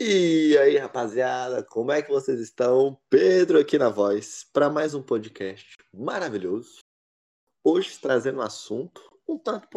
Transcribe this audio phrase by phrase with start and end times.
[0.00, 2.96] E aí, rapaziada, como é que vocês estão?
[3.10, 6.78] Pedro aqui na voz para mais um podcast maravilhoso.
[7.64, 9.68] Hoje trazendo um assunto um tanto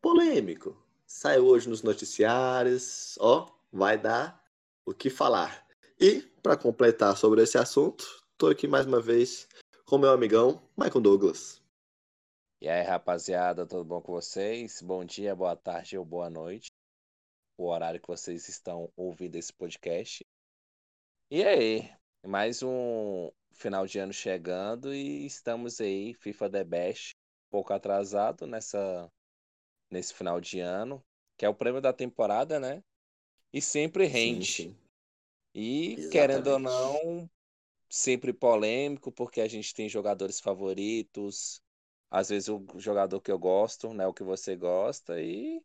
[0.00, 0.74] polêmico.
[1.06, 4.42] Saiu hoje nos noticiários, ó, vai dar
[4.86, 5.66] o que falar.
[6.00, 8.06] E para completar sobre esse assunto,
[8.38, 9.46] tô aqui mais uma vez
[9.84, 11.62] com meu amigão Michael Douglas.
[12.58, 14.80] E aí, rapaziada, tudo bom com vocês?
[14.80, 16.77] Bom dia, boa tarde ou boa noite
[17.58, 20.24] o horário que vocês estão ouvindo esse podcast.
[21.28, 21.90] E aí,
[22.24, 27.16] mais um final de ano chegando e estamos aí, FIFA The Best,
[27.48, 29.10] um pouco atrasado nessa
[29.90, 31.04] nesse final de ano,
[31.36, 32.82] que é o prêmio da temporada, né?
[33.52, 34.46] E sempre rende.
[34.46, 34.76] Sim, sim.
[35.54, 36.12] E Exatamente.
[36.12, 37.30] querendo ou não,
[37.88, 41.60] sempre polêmico, porque a gente tem jogadores favoritos,
[42.10, 45.60] às vezes o jogador que eu gosto, né, o que você gosta e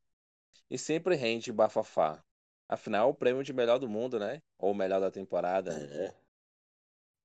[0.70, 2.23] e sempre rende bafafá.
[2.67, 4.41] Afinal, o prêmio de melhor do mundo, né?
[4.57, 5.71] Ou melhor da temporada.
[5.71, 6.16] É.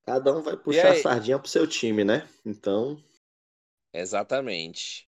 [0.04, 2.28] Cada um vai puxar a sardinha pro seu time, né?
[2.44, 3.02] Então.
[3.92, 5.08] Exatamente.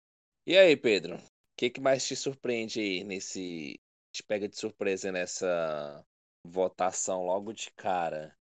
[0.46, 1.16] E aí, Pedro?
[1.16, 1.22] O
[1.56, 3.80] que, que mais te surpreende aí nesse.
[4.12, 6.04] Te pega de surpresa nessa
[6.44, 8.36] votação logo de cara?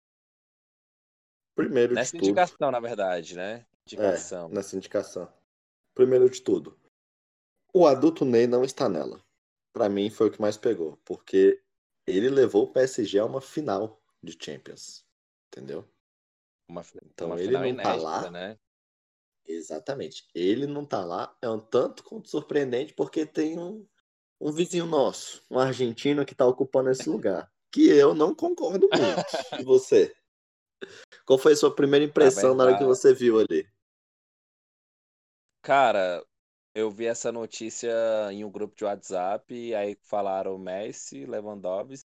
[1.56, 2.72] Primeiro nessa de indicação, tudo.
[2.72, 3.66] na verdade, né?
[3.86, 4.50] Indicação.
[4.50, 5.32] É, nessa indicação.
[5.94, 6.76] Primeiro de tudo.
[7.72, 9.24] O adulto Ney não está nela
[9.74, 11.62] para mim foi o que mais pegou, porque
[12.08, 15.06] ele levou o PSG a uma final de Champions,
[15.48, 15.86] entendeu?
[16.70, 18.58] Uma, então uma ele não inédita, tá lá, né?
[19.46, 20.26] Exatamente.
[20.34, 23.86] Ele não tá lá, é um tanto quanto surpreendente porque tem um,
[24.40, 29.60] um vizinho nosso, um argentino que tá ocupando esse lugar, que eu não concordo muito.
[29.60, 30.16] e você?
[31.26, 33.68] Qual foi a sua primeira impressão na hora que você viu ali?
[35.62, 36.26] Cara,
[36.76, 37.92] eu vi essa notícia
[38.32, 42.06] em um grupo de WhatsApp, e aí falaram Messi, Lewandowski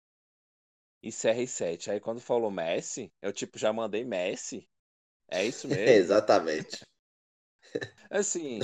[1.03, 1.89] e CR7.
[1.89, 4.67] Aí quando falou Messi, eu tipo já mandei Messi.
[5.29, 5.89] É isso mesmo?
[5.89, 6.81] Exatamente.
[8.11, 8.61] Assim.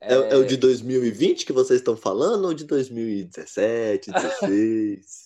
[0.00, 0.12] É...
[0.12, 0.36] É, é...
[0.36, 5.25] o de 2020 que vocês estão falando ou de 2017, 2016?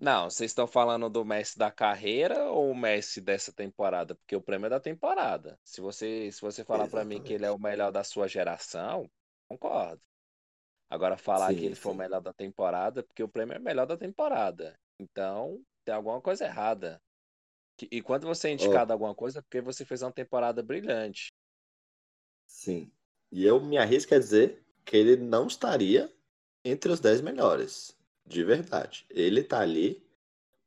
[0.00, 4.14] Não, vocês estão falando do Messi da carreira ou o Messi dessa temporada?
[4.14, 5.58] Porque o prêmio é da temporada.
[5.64, 9.10] Se você, se você falar para mim que ele é o melhor da sua geração,
[9.48, 10.00] concordo.
[10.88, 11.80] Agora falar sim, que ele sim.
[11.80, 14.78] foi o melhor da temporada, porque o prêmio é melhor da temporada.
[15.00, 17.02] Então, tem alguma coisa errada.
[17.90, 18.94] E quando você é indicado oh.
[18.94, 21.32] alguma coisa, é porque você fez uma temporada brilhante.
[22.46, 22.90] Sim.
[23.32, 26.12] E eu me arrisco a dizer que ele não estaria
[26.64, 27.97] entre os 10 melhores.
[28.28, 29.06] De verdade.
[29.08, 30.06] Ele tá ali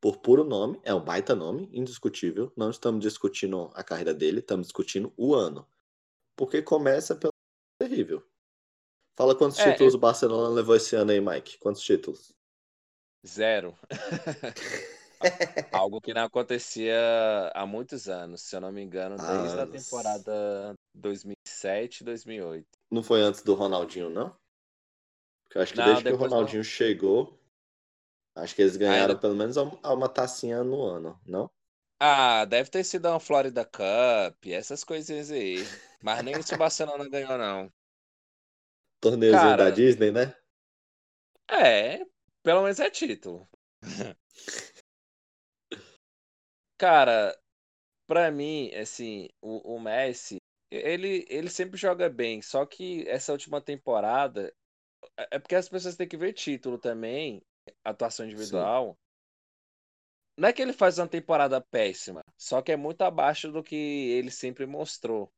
[0.01, 2.51] por puro nome, é um baita nome, indiscutível.
[2.57, 5.67] Não estamos discutindo a carreira dele, estamos discutindo o ano.
[6.35, 7.31] Porque começa pelo
[7.79, 8.25] terrível.
[9.15, 9.97] Fala quantos é, títulos é...
[9.97, 11.59] o Barcelona levou esse ano aí, Mike.
[11.59, 12.33] Quantos títulos?
[13.25, 13.77] Zero.
[15.71, 16.97] Algo que não acontecia
[17.53, 22.65] há muitos anos, se eu não me engano, desde ah, a temporada 2007, 2008.
[22.89, 24.35] Não foi antes do Ronaldinho, não?
[25.43, 26.63] Porque eu acho que não, desde que o Ronaldinho não.
[26.63, 27.39] chegou,
[28.35, 31.49] Acho que eles ganharam pelo menos uma tacinha no ano, não?
[31.99, 35.71] Ah, deve ter sido uma Florida Cup, essas coisinhas aí.
[36.01, 37.71] Mas nem isso o Barcelona ganhou, não.
[38.99, 40.33] Torneiozinho Cara, da Disney, né?
[41.49, 42.03] É,
[42.43, 43.47] pelo menos é título.
[46.77, 47.37] Cara,
[48.07, 50.37] pra mim, assim, o, o Messi,
[50.71, 54.53] ele, ele sempre joga bem, só que essa última temporada.
[55.17, 57.43] É, é porque as pessoas têm que ver título também
[57.83, 58.93] atuação individual.
[58.93, 58.97] Sim.
[60.37, 63.75] Não é que ele faz uma temporada péssima, só que é muito abaixo do que
[63.75, 65.31] ele sempre mostrou.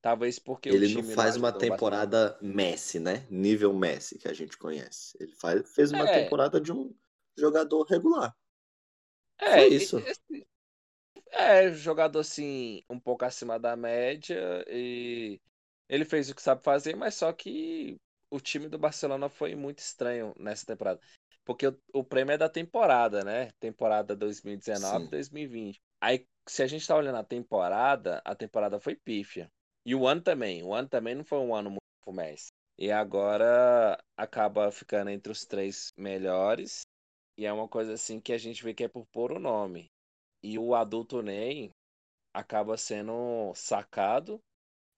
[0.00, 2.54] Talvez porque ele não faz não uma temporada bastante.
[2.54, 3.26] Messi, né?
[3.28, 5.16] Nível Messi que a gente conhece.
[5.20, 6.22] Ele faz, fez uma é.
[6.22, 6.94] temporada de um
[7.36, 8.34] jogador regular.
[9.40, 9.98] É Foi isso.
[9.98, 10.46] Esse,
[11.30, 15.40] é, jogador assim, um pouco acima da média e
[15.88, 18.00] ele fez o que sabe fazer, mas só que
[18.30, 21.00] o time do Barcelona foi muito estranho nessa temporada.
[21.48, 23.50] Porque o, o prêmio é da temporada, né?
[23.58, 25.10] Temporada 2019, Sim.
[25.10, 25.80] 2020.
[25.98, 29.50] Aí, se a gente tá olhando a temporada, a temporada foi pífia.
[29.82, 30.62] E o ano também.
[30.62, 32.48] O ano também não foi um ano muito pro Messi.
[32.78, 36.82] E agora acaba ficando entre os três melhores.
[37.38, 39.86] E é uma coisa assim que a gente vê que é por pôr o nome.
[40.42, 41.70] E o adulto Ney
[42.34, 44.38] acaba sendo sacado.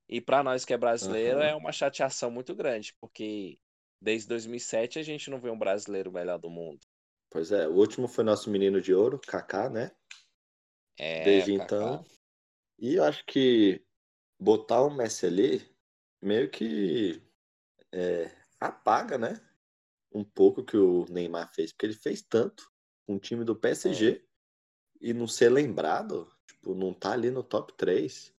[0.09, 1.45] E para nós que é brasileiro uhum.
[1.45, 3.57] é uma chateação muito grande, porque
[4.01, 6.81] Desde 2007 a gente não vê um brasileiro melhor do mundo.
[7.29, 9.93] Pois é, o último foi nosso menino de ouro, Kaká, né?
[10.99, 11.65] É, Desde Kaká.
[11.65, 12.07] então.
[12.79, 13.85] E eu acho que
[14.39, 15.71] botar o Messi ali
[16.23, 17.23] meio que
[17.93, 19.41] é, apaga, né?
[20.13, 22.69] Um pouco que o Neymar fez, porque ele fez tanto
[23.07, 24.23] um time do PSG é.
[25.01, 28.35] e não ser lembrado, tipo, não tá ali no top 3.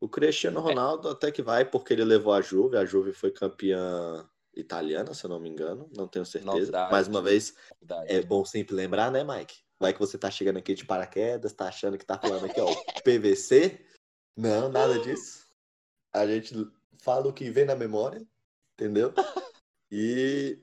[0.00, 0.62] O Cristiano é.
[0.62, 1.12] Ronaldo é.
[1.12, 5.30] até que vai, porque ele levou a Juve, a Juve foi campeã italiana, se eu
[5.30, 6.52] não me engano, não tenho certeza.
[6.52, 6.92] Novidade.
[6.92, 8.12] Mais uma vez, Novidade.
[8.12, 9.62] é bom sempre lembrar, né, Mike?
[9.78, 12.66] Vai que você tá chegando aqui de paraquedas, tá achando que tá falando aqui, ó,
[13.04, 13.84] PVC.
[14.36, 15.46] Não, nada disso.
[16.12, 16.54] A gente
[16.98, 18.26] fala o que vem na memória,
[18.74, 19.12] entendeu?
[19.90, 20.58] E,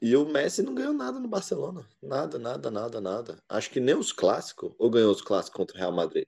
[0.00, 1.84] e o Messi não ganhou nada no Barcelona.
[2.00, 3.38] Nada, nada, nada, nada.
[3.48, 4.72] Acho que nem os clássicos.
[4.78, 6.26] Ou ganhou os clássicos contra o Real Madrid?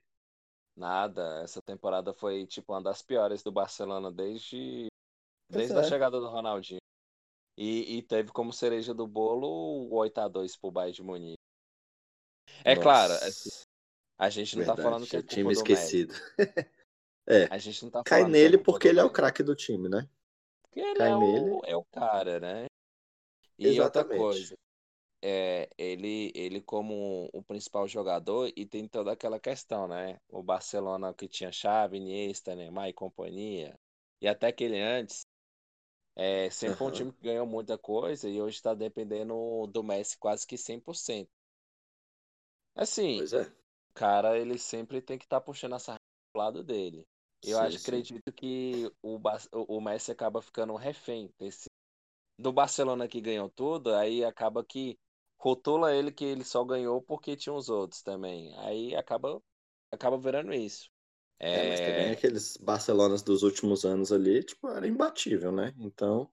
[0.75, 1.41] Nada.
[1.43, 4.87] Essa temporada foi, tipo, uma das piores do Barcelona desde,
[5.49, 5.79] desde é.
[5.79, 6.79] a chegada do Ronaldinho.
[7.57, 11.37] E, e, teve como cereja do bolo o 8x2 pro Bayern de Munique.
[12.63, 12.81] É Nossa.
[12.81, 13.13] claro,
[14.17, 16.13] a gente não tá Verdade, tá falando que é time esquecido.
[17.27, 17.47] é.
[17.51, 20.07] A gente não tá Cai nele é porque ele é o craque do time, né?
[20.61, 21.51] Porque ele Cai é, nele.
[21.51, 22.65] O, é o cara, né?
[23.57, 23.81] E Exatamente.
[23.81, 24.55] outra coisa,
[25.21, 30.17] é, ele, ele como o principal jogador e tem toda aquela questão, né?
[30.29, 33.77] O Barcelona que tinha Xavi, Iniesta, Neymar e companhia,
[34.21, 35.25] e até aquele antes,
[36.21, 40.17] é, sempre foi um time que ganhou muita coisa e hoje está dependendo do Messi
[40.17, 41.29] quase que 100%.
[42.75, 43.43] Assim, pois é.
[43.43, 45.95] o cara ele sempre tem que estar tá puxando essa
[46.33, 47.07] pro lado dele.
[47.41, 47.83] Eu sim, acho, sim.
[47.83, 49.17] acredito que o,
[49.53, 51.69] o Messi acaba ficando um refém desse,
[52.37, 54.99] do Barcelona que ganhou tudo, aí acaba que
[55.37, 58.53] rotula ele que ele só ganhou porque tinha os outros também.
[58.57, 59.41] Aí acaba
[59.89, 60.91] acaba virando isso.
[61.39, 65.73] É, é mas também aqueles Barcelonas dos últimos anos ali, tipo, era imbatível, né?
[65.79, 66.29] Então,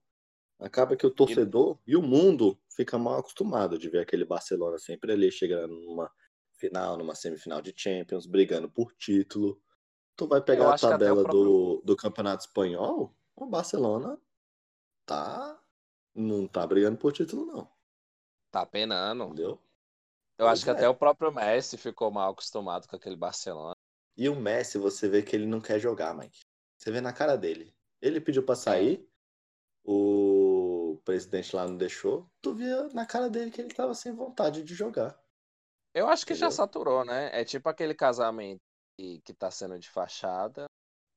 [0.59, 4.77] acaba que o torcedor e, e o mundo fica mal acostumado de ver aquele Barcelona
[4.77, 6.11] sempre ali chegando numa
[6.57, 9.61] final, numa semifinal de Champions, brigando por título.
[10.15, 11.43] Tu vai pegar a tabela próprio...
[11.43, 14.19] do, do Campeonato Espanhol, o Barcelona
[15.05, 15.57] tá
[16.13, 17.69] não tá brigando por título não.
[18.51, 19.25] Tá penando.
[19.25, 19.61] Entendeu?
[20.37, 20.73] Eu pois acho que é.
[20.73, 23.76] até o próprio Messi ficou mal acostumado com aquele Barcelona.
[24.17, 26.39] E o Messi, você vê que ele não quer jogar, Mike.
[26.75, 27.71] Você vê na cara dele.
[28.01, 29.07] Ele pediu para sair, é.
[29.85, 32.27] o presidente lá não deixou.
[32.41, 35.19] Tu via na cara dele que ele tava sem vontade de jogar.
[35.93, 36.49] Eu acho que Entendeu?
[36.49, 37.29] já saturou, né?
[37.31, 38.59] É tipo aquele casamento
[38.97, 40.65] que, que tá sendo de fachada.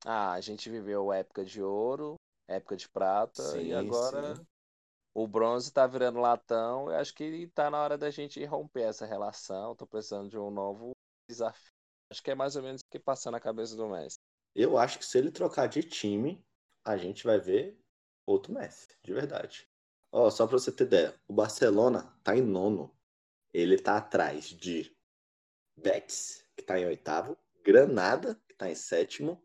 [0.05, 2.17] Ah, a gente viveu época de ouro,
[2.49, 4.46] época de prata, sim, e agora sim.
[5.14, 6.91] o bronze tá virando latão.
[6.91, 9.75] Eu acho que tá na hora da gente romper essa relação.
[9.75, 10.93] Tô precisando de um novo
[11.29, 11.80] desafio.
[12.11, 14.19] Acho que é mais ou menos o que passa na cabeça do Messi.
[14.55, 16.45] Eu acho que se ele trocar de time,
[16.85, 17.79] a gente vai ver
[18.27, 19.69] outro Messi, de verdade.
[20.12, 22.93] Ó, só pra você ter ideia, o Barcelona tá em nono
[23.53, 24.97] ele tá atrás de
[25.77, 29.43] Betis, que tá em oitavo, Granada, que tá em sétimo,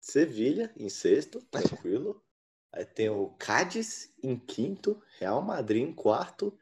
[0.00, 2.24] Sevilha em sexto, tranquilo.
[2.72, 6.56] Aí tem o Cádiz em quinto, Real Madrid em quarto,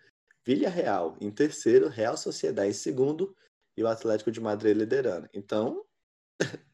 [0.44, 3.36] Villarreal em terceiro, Real Sociedade em segundo
[3.76, 5.28] e o Atlético de Madrid liderando.
[5.32, 5.84] Então,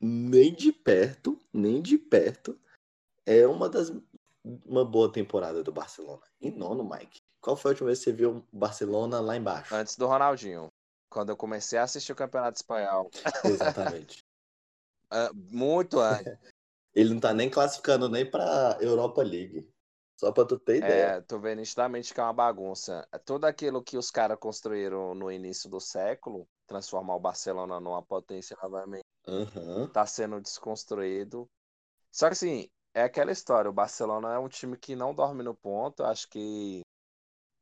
[0.01, 2.59] nem de perto, nem de perto,
[3.27, 3.93] é uma das
[4.45, 6.23] uma boa temporada do Barcelona.
[6.41, 7.21] Em nono, Mike.
[7.41, 9.75] Qual foi a última vez que você viu o Barcelona lá embaixo?
[9.75, 10.69] Antes do Ronaldinho.
[11.09, 13.11] Quando eu comecei a assistir o Campeonato Espanhol.
[13.45, 14.25] Exatamente.
[15.13, 16.33] uh, muito antes.
[16.95, 19.67] Ele não tá nem classificando nem pra Europa League.
[20.23, 21.17] Só pra tu ter ideia.
[21.17, 23.05] É, tô vendo nitidamente que é uma bagunça.
[23.25, 28.57] Tudo aquilo que os caras construíram no início do século, transformar o Barcelona numa potência
[28.63, 29.89] novamente, uhum.
[29.89, 31.51] tá sendo desconstruído.
[32.13, 35.57] Só que assim, é aquela história, o Barcelona é um time que não dorme no
[35.57, 36.05] ponto.
[36.05, 36.83] Acho que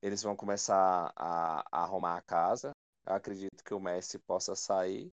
[0.02, 2.73] eles vão começar a, a arrumar a casa.
[3.06, 5.11] Eu acredito que o Messi possa sair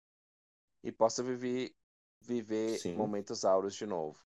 [0.84, 1.74] e possa viver,
[2.20, 4.20] viver momentos áureos de novo.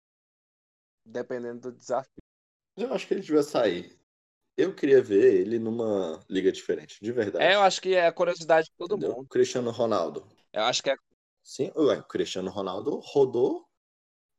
[1.06, 2.25] Dependendo do desafio.
[2.76, 3.98] Eu acho que ele devia sair.
[4.58, 7.44] Eu queria ver ele numa liga diferente, de verdade.
[7.44, 9.18] É, eu acho que é a curiosidade de todo Entendeu?
[9.18, 9.28] mundo.
[9.28, 10.26] Cristiano Ronaldo.
[10.54, 10.96] Eu acho que é.
[11.44, 13.68] Sim, ué, o Cristiano Ronaldo rodou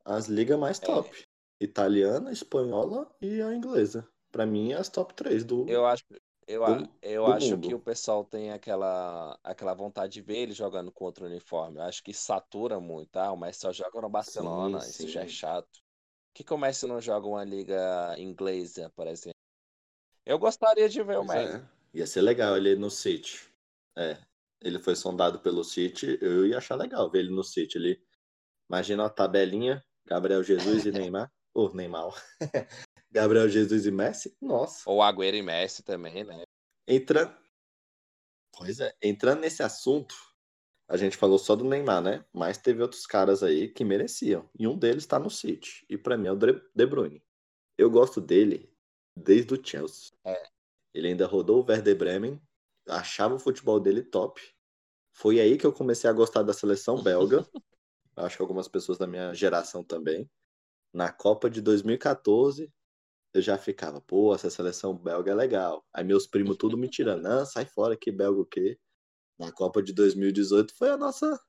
[0.04, 0.86] as ligas mais é.
[0.86, 1.64] top: é.
[1.64, 5.66] italiana, espanhola e a inglesa para mim, é as top 3 do.
[5.66, 6.04] Eu acho,
[6.46, 10.52] eu, do, eu do acho que o pessoal tem aquela, aquela vontade de ver ele
[10.52, 11.78] jogando com outro uniforme.
[11.78, 13.32] Eu acho que satura muito, tá?
[13.32, 15.08] O Messi só joga no Barcelona, sim, isso sim.
[15.08, 15.80] já é chato.
[16.36, 19.40] Por que, que o Messi não joga uma liga inglesa, por exemplo?
[20.26, 21.56] Eu gostaria de ver o Messi.
[21.56, 21.68] É.
[21.94, 23.40] Ia ser legal ele no City.
[23.96, 24.18] É.
[24.60, 28.06] Ele foi sondado pelo City, eu ia achar legal ver ele no City ali.
[28.68, 31.32] Imagina a tabelinha, Gabriel Jesus e Neymar.
[31.54, 32.12] Ô, oh, Neymar.
[33.10, 34.82] Gabriel Jesus e Messi, nossa.
[34.90, 36.42] Ou Agüero e Messi também, né?
[36.86, 37.34] Entrando.
[38.58, 40.14] Pois é, entrando nesse assunto,
[40.88, 42.24] a gente falou só do Neymar, né?
[42.32, 44.48] Mas teve outros caras aí que mereciam.
[44.58, 45.84] E um deles tá no City.
[45.88, 47.22] E para mim é o De Bruyne.
[47.76, 48.72] Eu gosto dele
[49.16, 50.12] desde o Chelsea.
[50.24, 50.48] É.
[50.94, 52.40] Ele ainda rodou o Werder Bremen
[52.88, 54.40] achava o futebol dele top.
[55.12, 57.46] Foi aí que eu comecei a gostar da seleção belga.
[58.16, 60.30] Acho que algumas pessoas da minha geração também.
[60.92, 62.72] Na Copa de 2014,
[63.34, 65.84] eu já ficava, pô, essa seleção belga é legal.
[65.92, 68.78] Aí meus primos tudo me tirando, não, sai fora que belga o quê?
[69.38, 71.38] Na Copa de 2018 foi a nossa.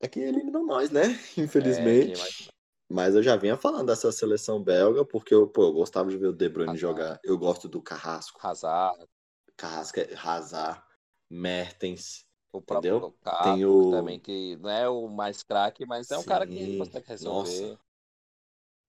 [0.00, 1.18] É que eliminou nós, né?
[1.38, 2.50] Infelizmente.
[2.50, 2.54] É,
[2.90, 6.26] mas eu já vinha falando dessa seleção belga, porque eu, pô, eu gostava de ver
[6.26, 6.80] o De Bruyne Hazard.
[6.80, 7.20] jogar.
[7.24, 8.38] Eu gosto do Carrasco.
[8.46, 9.08] Hazard.
[9.56, 10.82] Carrasco, é, Hazard,
[11.30, 12.26] Mertens.
[12.52, 13.08] O próprio entendeu?
[13.08, 13.90] Lukaku Tem o...
[13.90, 16.28] também, que não é o mais craque, mas é um Sim.
[16.28, 17.60] cara que consegue resolver.
[17.60, 17.80] Nossa.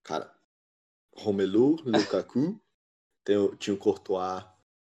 [0.03, 0.39] Cara,
[1.15, 2.61] Romelu, Lukaku,
[3.23, 4.45] tem, tinha o Courtois,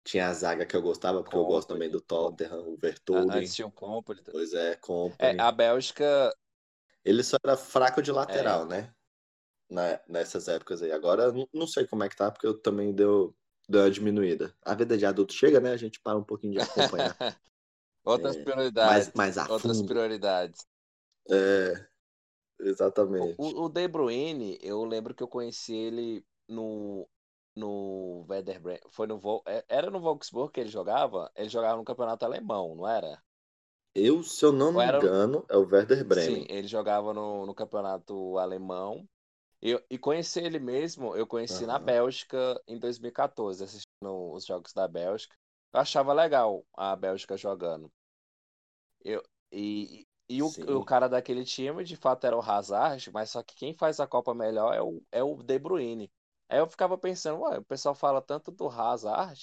[0.05, 3.31] tinha a zaga que eu gostava, porque eu gosto também do Tottenham, o Vertonghen.
[3.31, 4.21] Antes tinha o Company.
[4.31, 5.39] Pois é, Company.
[5.39, 6.33] É, a Bélgica...
[7.05, 8.69] Ele só era fraco de lateral, é.
[8.69, 8.95] né?
[9.71, 10.93] Na, nessas épocas aí.
[10.93, 13.35] Agora, não sei como é que tá, porque eu também deu,
[13.69, 14.55] deu uma diminuída.
[14.63, 15.73] A vida de adulto chega, né?
[15.73, 17.17] A gente para um pouquinho de acompanhar.
[18.05, 19.13] outras é, prioridades.
[19.15, 20.67] Mais, mais outras prioridades.
[21.31, 21.89] É,
[22.61, 23.37] Exatamente.
[23.39, 27.09] O, o De Bruyne, eu lembro que eu conheci ele no
[27.59, 31.85] no Werder Bremen, foi no é, era no Wolfsburg que ele jogava, ele jogava no
[31.85, 33.23] campeonato alemão, não era?
[33.95, 34.99] Eu, se eu não me era...
[34.99, 36.47] engano, é o Werder Bremen.
[36.47, 39.09] Sim, ele jogava no, no campeonato alemão.
[39.61, 41.69] Eu, e conheci ele mesmo, eu conheci uhum.
[41.69, 45.37] na Bélgica em 2014, assistindo os jogos da Bélgica.
[45.73, 47.91] Eu achava legal a Bélgica jogando.
[49.05, 53.43] Eu, e, e o, o, cara daquele time, de fato, era o Hazard, mas só
[53.43, 56.11] que quem faz a Copa melhor é o, é o De Bruyne.
[56.49, 59.43] Aí eu ficava pensando, ué, o pessoal fala tanto do Hazard,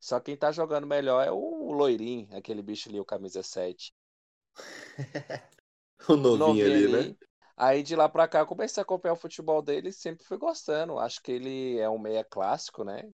[0.00, 3.92] só quem tá jogando melhor é o Loirinho, aquele bicho ali, o camisa 7.
[6.08, 7.16] o novinho, novinho ali, ali, né?
[7.56, 10.38] Aí de lá pra cá eu comecei a acompanhar o futebol dele e sempre fui
[10.38, 10.98] gostando.
[10.98, 13.10] Acho que ele é um meia clássico, né?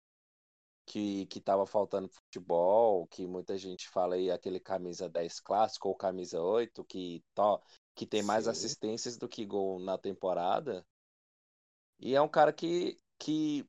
[0.85, 5.95] que, que tava faltando futebol, que muita gente fala aí aquele camisa 10 clássico ou
[5.95, 7.59] camisa 8, que, to,
[7.95, 8.51] que tem mais Sim.
[8.51, 10.85] assistências do que gol na temporada.
[11.99, 13.67] E é um cara que, que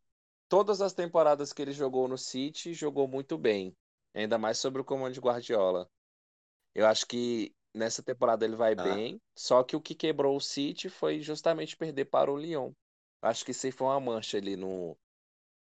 [0.49, 3.75] todas as temporadas que ele jogou no City, jogou muito bem.
[4.15, 5.89] Ainda mais sobre o comando de Guardiola.
[6.75, 8.83] Eu acho que nessa temporada ele vai ah.
[8.83, 12.73] bem, só que o que quebrou o City foi justamente perder para o Lyon.
[13.21, 14.97] Acho que isso foi uma mancha ali no,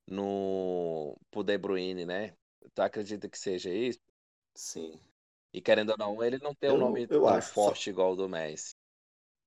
[0.08, 2.34] no pro De Bruyne, né?
[2.74, 4.00] Tu acredita que seja isso?
[4.54, 4.98] Sim.
[5.52, 7.90] E querendo ou não, ele não tem um nome tão forte só...
[7.90, 8.74] igual o do Messi.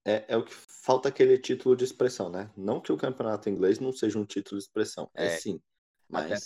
[0.05, 2.51] É, é o que falta aquele título de expressão, né?
[2.55, 5.09] Não que o campeonato inglês não seja um título de expressão.
[5.15, 5.59] É, é sim.
[6.07, 6.37] Mas até,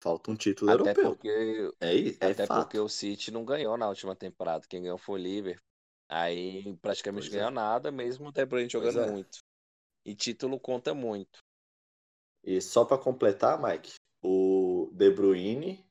[0.00, 1.10] falta um título até europeu.
[1.10, 2.62] Porque, é, é até fato.
[2.62, 4.64] porque o City não ganhou na última temporada.
[4.68, 5.64] Quem ganhou foi o Liverpool.
[6.08, 7.54] Aí praticamente pois ganhou é.
[7.54, 9.10] nada, mesmo o De Bruyne jogando é.
[9.10, 9.38] muito.
[10.04, 11.40] E título conta muito.
[12.44, 15.84] E só para completar, Mike, o De Bruyne,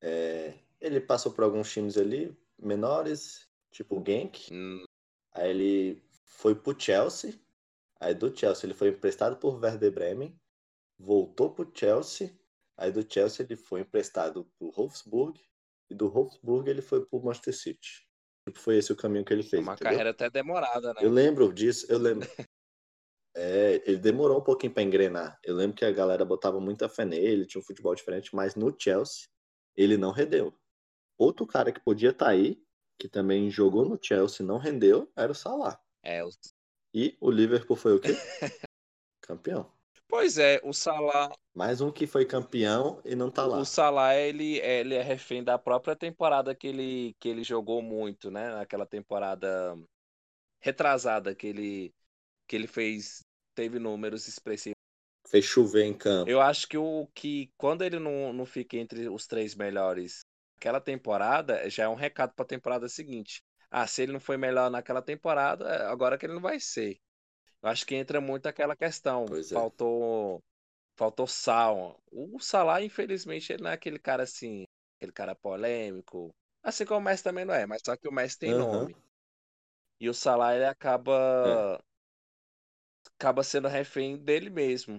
[0.00, 4.48] é, ele passou por alguns times ali menores, tipo o Genk.
[4.52, 4.84] Hum.
[5.32, 7.38] Aí ele foi pro Chelsea.
[8.00, 10.40] Aí do Chelsea ele foi emprestado por Werder Bremen,
[10.98, 12.36] voltou pro Chelsea.
[12.76, 15.40] Aí do Chelsea ele foi emprestado pro Wolfsburg
[15.88, 18.08] e do Wolfsburg ele foi pro Manchester City.
[18.44, 19.62] Tipo, foi esse o caminho que ele fez.
[19.62, 19.90] Uma entendeu?
[19.90, 21.00] carreira até demorada, né?
[21.02, 22.28] Eu lembro disso, eu lembro.
[23.34, 25.40] É, ele demorou um pouquinho para engrenar.
[25.42, 28.76] Eu lembro que a galera botava muita fé nele, tinha um futebol diferente, mas no
[28.78, 29.26] Chelsea
[29.74, 30.54] ele não rendeu.
[31.16, 32.62] Outro cara que podia estar tá aí,
[32.98, 35.80] que também jogou no Chelsea não rendeu, era o Salah.
[36.02, 36.30] É, o...
[36.94, 38.10] E o Liverpool foi o quê?
[39.22, 39.70] campeão.
[40.08, 41.32] Pois é, o Salah.
[41.54, 43.58] Mais um que foi campeão e não tá lá.
[43.58, 48.30] O Salah, ele, ele é refém da própria temporada que ele, que ele jogou muito,
[48.30, 48.50] né?
[48.50, 49.74] Naquela temporada
[50.60, 51.94] retrasada que ele
[52.46, 53.22] que ele fez,
[53.54, 54.76] teve números expressivos.
[55.26, 56.30] Fez chover em campo.
[56.30, 60.20] Eu acho que o que quando ele não, não fica entre os três melhores
[60.58, 63.42] aquela temporada, já é um recado para a temporada seguinte.
[63.74, 66.98] Ah, se ele não foi melhor naquela temporada, é, agora que ele não vai ser.
[67.62, 69.24] Eu acho que entra muito aquela questão.
[69.24, 69.54] Pois é.
[69.54, 70.42] faltou
[70.94, 71.98] faltou sal.
[72.12, 74.64] O Salah, infelizmente, ele não é aquele cara assim,
[74.98, 76.30] aquele cara polêmico.
[76.62, 78.58] Assim como o Messi também não é, mas só que o Messi tem uhum.
[78.72, 78.96] nome.
[79.98, 81.92] E o Salah ele acaba é
[83.18, 84.98] acaba sendo refém dele mesmo.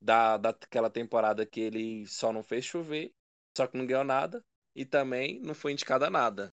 [0.00, 3.12] Da, daquela temporada que ele só não fez chover,
[3.56, 4.42] só que não ganhou nada
[4.74, 6.52] e também não foi indicado a nada.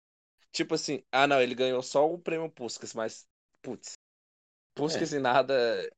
[0.54, 3.26] Tipo assim, ah não, ele ganhou só o prêmio Puskas, mas
[3.60, 3.94] putz,
[4.72, 5.16] Puskas é.
[5.16, 5.90] e nada.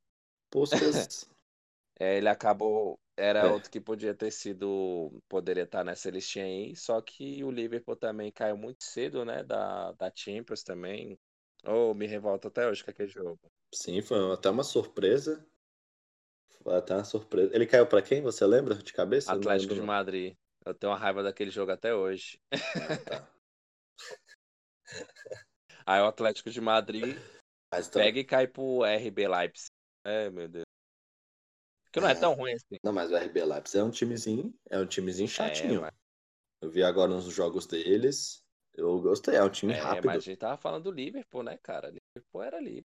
[0.50, 1.28] Puskas.
[2.00, 2.98] é, ele acabou.
[3.18, 3.46] Era é.
[3.46, 5.22] outro que podia ter sido.
[5.28, 6.74] Poderia estar nessa listinha aí.
[6.74, 9.44] Só que o Liverpool também caiu muito cedo, né?
[9.44, 11.18] Da, da Champions também.
[11.62, 13.38] Oh, me revolta até hoje com aquele jogo.
[13.74, 15.46] Sim, foi até uma surpresa.
[16.62, 17.54] Foi até uma surpresa.
[17.54, 18.22] Ele caiu para quem?
[18.22, 19.32] Você lembra de cabeça?
[19.32, 20.34] Atlético de Madrid.
[20.64, 22.40] Eu tenho uma raiva daquele jogo até hoje.
[22.50, 23.28] Ah, tá.
[25.86, 27.16] Aí o Atlético de Madrid
[27.72, 29.70] Mas, pega e cai pro RB Leipzig.
[30.04, 30.64] É, meu Deus.
[31.92, 32.76] Que não é, é, tão ruim assim.
[32.82, 35.78] Não, mas o RB Leipzig é um timezinho, é um timezinho é, chatinho.
[35.78, 35.94] É, mas...
[36.60, 38.42] Eu vi agora uns jogos deles.
[38.74, 40.06] Eu gostei, é um time é, rápido.
[40.06, 41.88] Mas a gente tava falando do Liverpool, né, cara?
[41.88, 42.84] Liverpool era ali.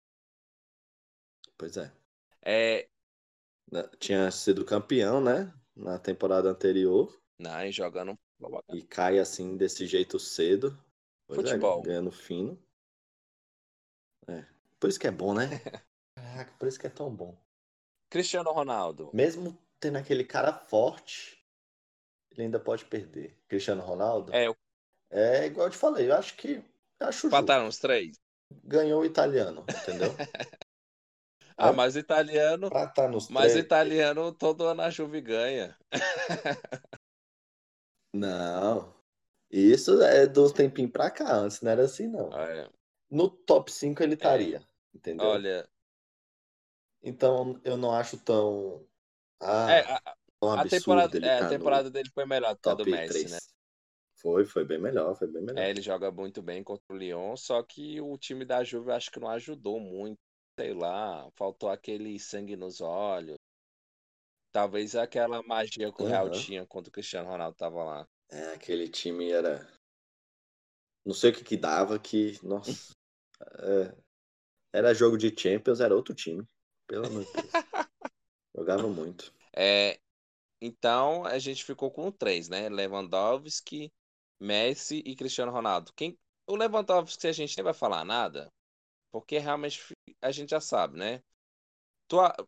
[1.57, 1.91] Pois é.
[2.41, 2.87] É.
[3.99, 5.53] Tinha sido campeão, né?
[5.75, 7.17] Na temporada anterior.
[7.37, 8.17] Não, e jogando.
[8.73, 10.77] E cai assim desse jeito cedo.
[11.33, 11.79] Pois é, Futebol.
[11.79, 12.61] É, ganhando fino.
[14.27, 14.45] É.
[14.79, 15.47] Por isso que é bom, né?
[16.15, 17.37] Caraca, por isso que é tão bom.
[18.09, 19.09] Cristiano Ronaldo.
[19.13, 21.41] Mesmo tendo aquele cara forte,
[22.31, 23.37] ele ainda pode perder.
[23.47, 24.33] Cristiano Ronaldo?
[24.35, 24.57] É, eu...
[25.09, 26.61] é igual eu te falei, eu acho que.
[26.99, 28.19] Eu acho Empataram os três.
[28.65, 30.13] Ganhou o italiano, entendeu?
[31.55, 32.69] ah, é, mas italiano.
[32.69, 33.65] Pra tá nos mas três...
[33.65, 35.77] italiano todo ano a Juve ganha.
[38.13, 39.00] não.
[39.51, 42.31] Isso é uns tempinhos pra cá, antes não era assim, não.
[42.33, 42.69] Ah, é.
[43.09, 44.97] No top 5 ele estaria, é.
[44.97, 45.27] entendeu?
[45.27, 45.69] Olha.
[47.03, 48.87] Então eu não acho tão.
[49.41, 52.73] Ah, é, a, tão a temporada, é, tá a temporada dele foi melhor que a
[52.73, 53.31] do Messi, 3.
[53.31, 53.37] né?
[54.15, 55.59] Foi, foi bem melhor, foi bem melhor.
[55.59, 59.11] É, ele joga muito bem contra o Lyon, só que o time da Juve acho
[59.11, 60.19] que não ajudou muito,
[60.57, 63.37] sei lá, faltou aquele sangue nos olhos.
[64.51, 68.07] Talvez aquela magia que o Real tinha quando o Cristiano Ronaldo tava lá.
[68.31, 69.67] É, aquele time era.
[71.05, 72.39] Não sei o que que dava, que.
[72.43, 72.93] Nossa.
[73.59, 73.95] é...
[74.73, 76.47] Era jogo de Champions, era outro time.
[76.87, 77.51] Pelo amor de Deus.
[78.55, 79.33] Jogava muito.
[79.53, 79.99] É,
[80.61, 82.69] então a gente ficou com três, né?
[82.69, 83.91] Lewandowski,
[84.39, 85.91] Messi e Cristiano Ronaldo.
[85.93, 88.51] Quem o Lewandowski a gente nem vai falar nada,
[89.11, 89.81] porque realmente
[90.21, 91.21] a gente já sabe, né?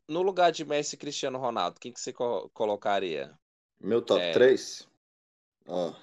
[0.09, 3.33] No lugar de Messi e Cristiano Ronaldo, quem que você co colocaria?
[3.79, 4.33] Meu top é...
[4.33, 4.87] 3?
[5.67, 5.93] Ó,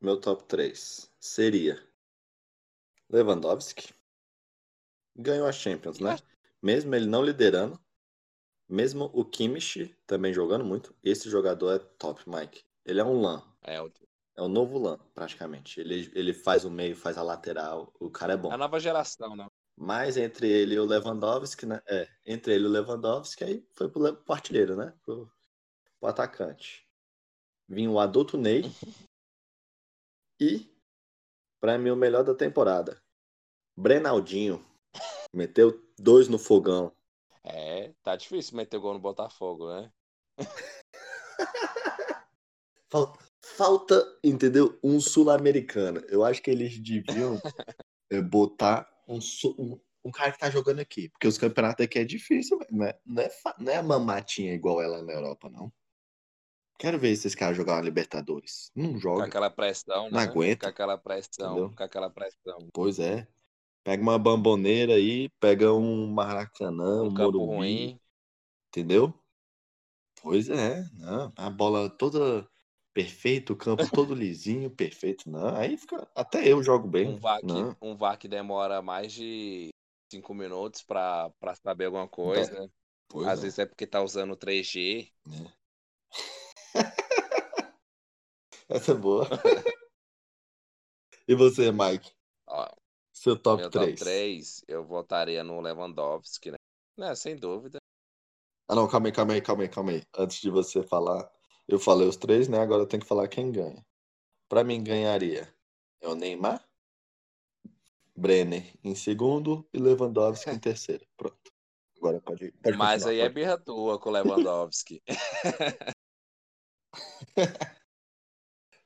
[0.00, 1.82] meu top 3 seria
[3.08, 3.92] Lewandowski.
[5.16, 6.16] Ganhou a Champions, né?
[6.62, 7.78] Mesmo ele não liderando,
[8.68, 12.64] mesmo o Kimmich também jogando muito, esse jogador é top, Mike.
[12.84, 13.42] Ele é um LAN.
[13.62, 13.90] É, o...
[14.36, 15.80] é o novo LAN, praticamente.
[15.80, 17.92] Ele, ele faz o meio, faz a lateral.
[17.98, 18.52] O cara é bom.
[18.52, 19.46] A nova geração, né?
[19.76, 21.80] Mas entre ele e o Lewandowski, né?
[21.86, 24.94] É, entre ele e o Lewandowski, aí foi pro, pro artilheiro, né?
[25.02, 25.30] Pro,
[25.98, 26.86] pro atacante.
[27.68, 28.62] Vinha o adulto Ney.
[30.40, 30.74] e,
[31.60, 33.00] pra mim, o melhor da temporada.
[33.76, 34.64] Brenaldinho.
[35.32, 36.92] Meteu dois no fogão.
[37.44, 39.92] É, tá difícil meter gol no Botafogo, né?
[43.42, 44.78] Falta, entendeu?
[44.82, 46.00] Um sul-americano.
[46.08, 47.40] Eu acho que eles deviam
[48.10, 49.18] é, botar um,
[49.58, 51.08] um, um, cara que tá jogando aqui.
[51.10, 55.02] Porque os campeonatos aqui é difícil, não é, não é, não é mamatinha igual ela
[55.02, 55.72] na Europa, não.
[56.80, 58.72] Quero ver esses caras jogar uma Libertadores.
[58.74, 59.20] Não joga.
[59.20, 60.10] Com aquela pressão, né?
[60.12, 60.64] Não aguenta.
[60.66, 61.76] Com aquela pressão, entendeu?
[61.76, 62.68] com aquela pressão.
[62.72, 63.28] Pois é.
[63.84, 68.00] Pega uma bamboneira aí, pega um Maracanã, um, um campo Morumbi, ruim.
[68.68, 69.12] Entendeu?
[70.22, 72.48] Pois é, não, a bola toda
[72.94, 75.30] perfeita, o campo todo lisinho, perfeito.
[75.30, 76.08] Não, aí fica.
[76.14, 77.08] Até eu jogo bem.
[77.08, 79.68] Um VAR que, um VAR que demora mais de
[80.10, 81.30] cinco minutos para
[81.62, 82.70] saber alguma coisa.
[83.14, 83.28] É.
[83.28, 83.42] Às é.
[83.42, 85.10] vezes é porque tá usando 3G.
[85.30, 85.59] É.
[88.70, 89.26] Essa é boa.
[91.26, 92.12] e você, Mike?
[92.46, 92.68] Ó,
[93.12, 93.98] seu top Meu 3.
[93.98, 96.56] top 3, eu votaria no Lewandowski, né?
[96.96, 97.12] né?
[97.16, 97.78] Sem dúvida.
[98.68, 100.02] Ah, não, calma aí, calma aí, calma aí, calma aí.
[100.16, 101.28] Antes de você falar,
[101.66, 102.60] eu falei os três, né?
[102.60, 103.84] Agora eu tenho que falar quem ganha.
[104.48, 105.52] Pra mim, ganharia
[106.00, 106.64] é o Neymar,
[108.16, 111.04] Brenner em segundo e Lewandowski em terceiro.
[111.16, 111.52] Pronto.
[111.96, 113.32] Agora pode, pode Mas aí é pode.
[113.32, 115.02] é birra tua com o Lewandowski.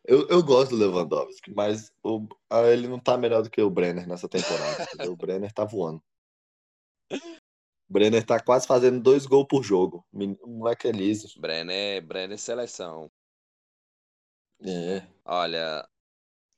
[0.06, 3.70] Eu, eu gosto do Lewandowski, mas o, ah, ele não tá melhor do que o
[3.70, 4.86] Brenner nessa temporada.
[5.10, 6.02] o Brenner tá voando.
[7.10, 10.04] O Brenner tá quase fazendo dois gols por jogo.
[10.12, 11.40] O moleque é liso.
[11.40, 13.10] Brenner, Brenner seleção.
[14.62, 15.02] É.
[15.24, 15.88] Olha.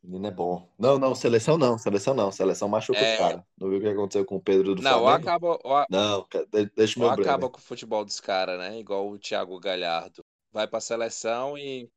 [0.02, 0.68] O menino é bom.
[0.76, 2.32] Não, não, seleção não, seleção não.
[2.32, 3.12] Seleção machuca é...
[3.12, 3.42] os caras.
[3.59, 5.28] Não viu o que aconteceu com o Pedro do não, Flamengo?
[5.28, 5.87] Acaba, ou...
[5.88, 6.26] Não,
[6.74, 7.32] deixa o meu Brenner.
[7.32, 8.78] acaba com o futebol dos caras, né?
[8.78, 10.24] Igual o Thiago Galhardo.
[10.52, 11.90] Vai pra seleção e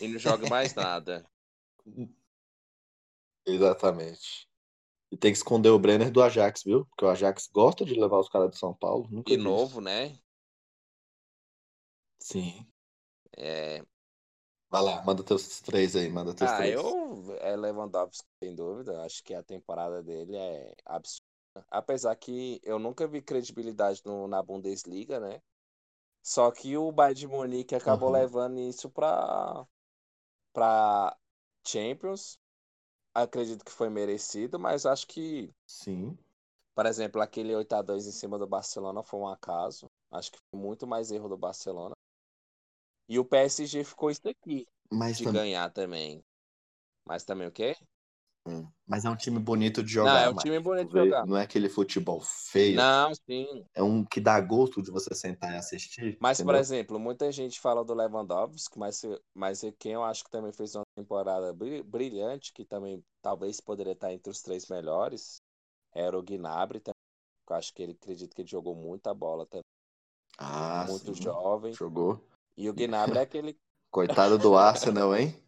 [0.00, 1.24] e não joga mais nada.
[3.46, 4.48] Exatamente.
[5.10, 6.86] E tem que esconder o Brenner do Ajax, viu?
[6.86, 9.08] Porque o Ajax gosta de levar os caras de São Paulo.
[9.10, 10.18] Nunca e novo, né?
[12.18, 12.66] Sim.
[13.36, 13.84] É...
[14.70, 16.74] Vai lá, manda teus três aí, manda teus ah, três.
[16.74, 19.02] eu é Lewandowski, sem dúvida.
[19.02, 21.26] Acho que a temporada dele é absurda.
[21.70, 25.42] Apesar que eu nunca vi credibilidade no, na Bundesliga, né?
[26.22, 28.14] Só que o Bayern de Munique acabou uhum.
[28.14, 29.66] levando isso para
[30.52, 31.16] para
[31.66, 32.38] Champions.
[33.14, 35.52] Acredito que foi merecido, mas acho que.
[35.66, 36.16] Sim.
[36.74, 39.90] Por exemplo, aquele 8x2 em cima do Barcelona foi um acaso.
[40.10, 41.94] Acho que foi muito mais erro do Barcelona.
[43.08, 44.66] E o PSG ficou isso aqui.
[44.90, 45.32] Mas de tam...
[45.32, 46.24] ganhar também.
[47.04, 47.76] Mas também o quê?
[48.46, 48.66] Hum.
[48.86, 50.14] Mas é um time bonito de jogar.
[50.14, 51.26] Não, é um time bonito de jogar.
[51.26, 52.76] Não é aquele futebol feio.
[52.76, 53.64] Não, sim.
[53.74, 56.18] É um que dá gosto de você sentar e assistir.
[56.20, 56.54] Mas, entendeu?
[56.54, 59.02] por exemplo, muita gente fala do Lewandowski, mas,
[59.32, 64.12] mas quem eu acho que também fez uma temporada brilhante, que também talvez poderia estar
[64.12, 65.40] entre os três melhores,
[65.94, 66.80] era o Gnabry.
[66.80, 66.96] Também.
[67.48, 69.62] Eu acho que ele acredito que ele jogou muita bola também.
[70.38, 71.22] Ah, Muito sim.
[71.22, 71.72] jovem.
[71.72, 72.26] Jogou.
[72.56, 73.56] E o Gnabry é aquele.
[73.92, 75.41] Coitado do Arsenal, hein?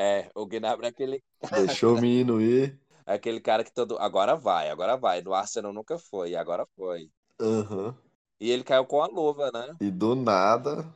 [0.00, 1.22] É, o Gnabry é aquele.
[1.52, 2.80] Deixou o menino ir.
[3.04, 3.98] É aquele cara que todo.
[3.98, 5.20] Agora vai, agora vai.
[5.20, 7.10] Do Arsenal nunca foi, agora foi.
[7.38, 7.94] Uhum.
[8.40, 9.76] E ele caiu com a luva, né?
[9.78, 10.90] E do nada.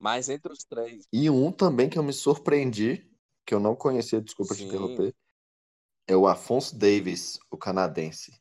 [0.00, 1.06] Mas entre os três.
[1.12, 3.08] E um também que eu me surpreendi,
[3.46, 4.66] que eu não conhecia, desculpa te Sim.
[4.66, 5.14] interromper,
[6.08, 8.36] é o Afonso Davis, o canadense.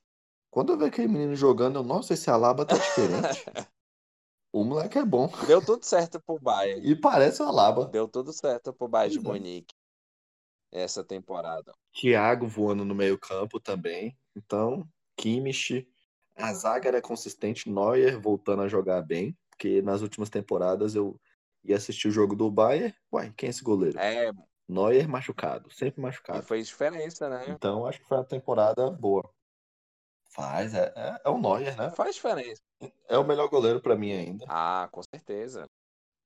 [0.50, 3.45] Quando eu vi aquele menino jogando, eu, nossa, esse Alaba tá diferente.
[4.52, 5.32] o moleque é bom.
[5.45, 6.82] Deu tudo certo pro Bayern.
[6.84, 7.86] E parece o Alaba.
[7.86, 9.30] Deu tudo certo pro Bayern de é.
[9.30, 9.79] Munique.
[10.72, 11.74] Essa temporada.
[11.94, 14.18] Thiago voando no meio-campo também.
[14.36, 15.88] Então, Kimmich.
[16.36, 21.20] A zaga era consistente, Neuer voltando a jogar bem, porque nas últimas temporadas eu
[21.66, 22.96] ia assistir o jogo do Bayern.
[23.12, 24.00] Uai, quem é esse goleiro?
[24.00, 24.32] É,
[24.70, 26.44] Neuer machucado, sempre e machucado.
[26.44, 27.46] fez diferença, né?
[27.50, 29.30] Então, acho que foi uma temporada boa.
[30.32, 31.90] Faz, é, é, é o Neuer, né?
[31.90, 32.62] Faz diferença.
[33.10, 34.46] É o melhor goleiro pra mim ainda.
[34.48, 35.68] Ah, com certeza.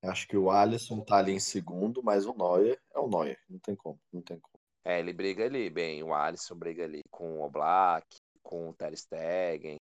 [0.03, 3.39] Acho que o Alisson tá ali em segundo, mas o Neuer é o Neuer.
[3.49, 4.61] Não tem como, não tem como.
[4.85, 6.03] É, ele briga ali bem.
[6.03, 8.05] O Alisson briga ali com o Oblak,
[8.41, 9.77] com o Ter Stegen.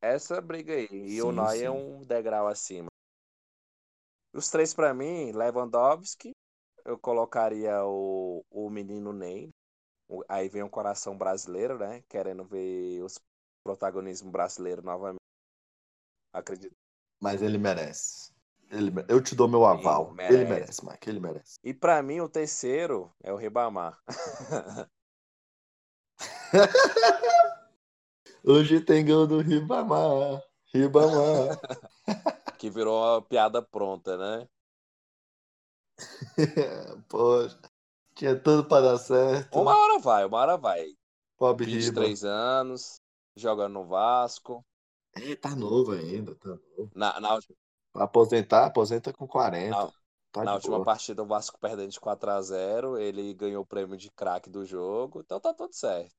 [0.00, 0.86] Essa briga aí.
[0.90, 1.66] E o Sim, Neuer sim.
[1.66, 2.88] é um degrau acima.
[4.34, 6.32] Os três pra mim, Lewandowski,
[6.84, 9.50] eu colocaria o, o menino Ney.
[10.08, 12.02] O- Aí vem o coração brasileiro, né?
[12.08, 13.20] Querendo ver os
[13.64, 15.20] protagonismo brasileiro novamente.
[16.32, 16.76] Acredito.
[17.22, 18.31] Mas ele merece.
[18.72, 20.12] Ele, eu te dou meu aval.
[20.14, 20.34] merece.
[20.34, 21.58] Ele merece, Mike, ele merece.
[21.62, 24.02] E pra mim, o terceiro é o Ribamar.
[28.42, 30.42] Hoje tem gol do Ribamar.
[30.72, 31.60] Ribamar.
[32.58, 34.48] que virou uma piada pronta, né?
[37.08, 37.60] Poxa,
[38.14, 39.60] tinha tudo pra dar certo.
[39.60, 40.96] Uma hora vai, uma hora vai.
[41.36, 41.82] Pobre Riba.
[41.82, 43.02] 23 anos,
[43.36, 44.64] jogando no Vasco.
[45.14, 46.90] É, tá novo ainda, tá novo.
[46.94, 47.38] Na, na,
[47.94, 49.70] aposentar, aposenta com 40.
[49.70, 49.92] na,
[50.30, 50.84] tá na última boa.
[50.84, 54.64] partida, o Vasco perdendo de 4 a 0 ele ganhou o prêmio de craque do
[54.64, 56.14] jogo, então tá tudo certo.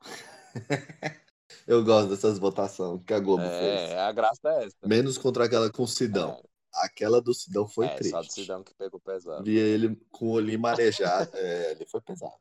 [1.66, 3.90] Eu gosto dessas votações que a Globo fez.
[3.90, 4.76] É, a graça é essa.
[4.84, 6.42] Menos contra aquela com o Sidão.
[6.74, 8.10] Aquela do Sidão foi é, triste.
[8.10, 9.44] só do Sidão que pegou pesado.
[9.44, 11.30] Via ele com o olhinho marejado.
[11.34, 12.34] é, ele foi pesado.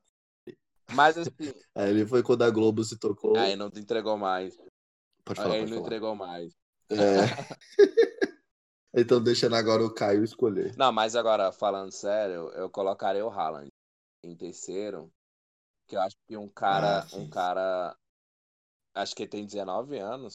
[0.91, 1.31] Mas assim,
[1.75, 3.37] Aí ele foi quando a Globo se tocou.
[3.37, 4.57] aí não entregou mais.
[5.23, 5.87] Pode falar, Aí pode não falar.
[5.87, 6.53] entregou mais.
[6.89, 6.93] É.
[8.93, 10.75] então deixando agora o Caio escolher.
[10.75, 13.69] Não, mas agora, falando sério, eu colocaria o Haaland
[14.23, 15.11] em terceiro.
[15.87, 17.97] Que eu acho que um cara, Ah, um cara.
[18.95, 20.33] Acho que ele tem 19 anos.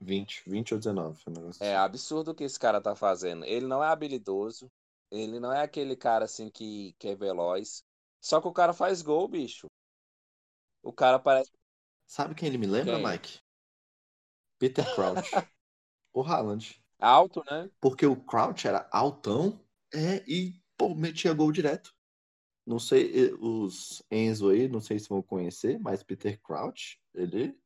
[0.00, 1.22] 20, 20 ou 19.
[1.28, 1.76] um negócio É assim.
[1.76, 3.44] absurdo o que esse cara tá fazendo.
[3.44, 4.70] Ele não é habilidoso.
[5.10, 7.82] Ele não é aquele cara assim que, que é veloz.
[8.20, 9.66] Só que o cara faz gol, bicho.
[10.82, 11.50] O cara parece.
[12.04, 12.98] Sabe quem ele me lembra, Quem?
[12.98, 13.38] Mike?
[14.58, 15.46] Peter Crouch.
[16.14, 16.80] o Haaland.
[16.98, 17.70] Alto, né?
[17.80, 19.60] Porque o Crouch era altão
[19.92, 21.94] é, e pô, metia gol direto.
[22.66, 27.56] Não sei, os Enzo aí, não sei se vão conhecer, mas Peter Crouch, ele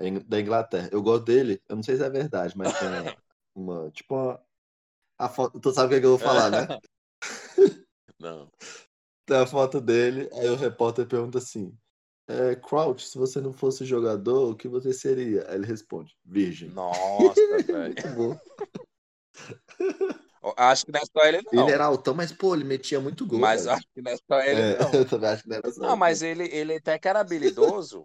[0.00, 0.88] é da Inglaterra.
[0.92, 3.16] Eu gosto dele, eu não sei se é verdade, mas tem uma,
[3.84, 4.42] uma- tipo uma.
[5.18, 6.66] A foto, tu sabe o que, é que eu vou falar, né?
[8.18, 8.50] Não.
[9.26, 11.76] Tem a foto dele, aí o repórter pergunta assim:
[12.28, 15.48] é, Crouch, se você não fosse jogador, o que você seria?
[15.48, 16.70] Aí ele responde: Virgem.
[16.70, 17.94] Nossa, velho.
[17.94, 18.38] Muito bom.
[20.56, 21.62] Acho que não é só ele, não.
[21.64, 23.40] Ele era altão, mas pô, ele metia muito gol.
[23.40, 23.72] Mas velho.
[23.76, 24.92] acho que não é só ele, É, não.
[24.94, 25.98] eu também acho que não era só Não, ele.
[25.98, 28.04] mas ele, ele até que era habilidoso.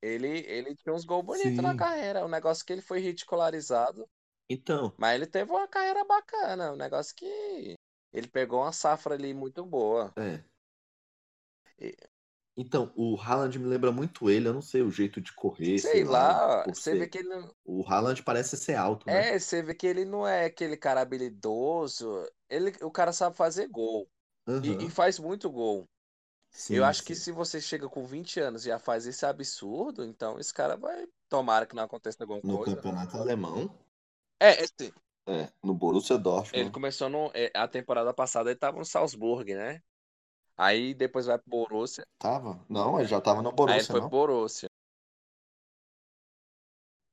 [0.00, 1.76] Ele, ele tinha uns gols bonitos na Sim.
[1.76, 2.24] carreira.
[2.24, 4.08] O negócio que ele foi ridicularizado.
[4.48, 6.72] Então, Mas ele teve uma carreira bacana.
[6.72, 7.74] Um negócio que
[8.12, 10.12] ele pegou uma safra ali muito boa.
[10.16, 10.42] é.
[11.80, 11.96] E-
[12.58, 16.04] Então, o Haaland me lembra muito ele, eu não sei o jeito de correr, Sei
[16.04, 17.28] lá, por você ser- vê que ele.
[17.64, 19.26] O Haaland parece ser alto, né?
[19.26, 22.26] É, você vê que ele não é aquele cara habilidoso.
[22.48, 24.10] Ele, o cara sabe fazer gol.
[24.62, 24.86] E, Aham.
[24.86, 25.88] e faz muito gol.
[26.50, 27.16] Sim, Eu acho que sim.
[27.16, 31.06] se você chega com 20 anos e já faz esse absurdo, então esse cara vai.
[31.28, 32.74] Tomara que não aconteça alguma No coisa.
[32.74, 33.70] campeonato alemão,
[34.40, 34.92] É, assim,
[35.28, 36.52] É, no Borussia Dortmund.
[36.52, 39.82] Ele começou no, é, a temporada passada, ele tava no Salzburg, né?
[40.58, 42.04] Aí depois vai pro Borussia.
[42.18, 42.60] Tava?
[42.68, 44.08] Não, ele já tava no Borussia, Aí ele foi não.
[44.10, 44.68] pro Borussia.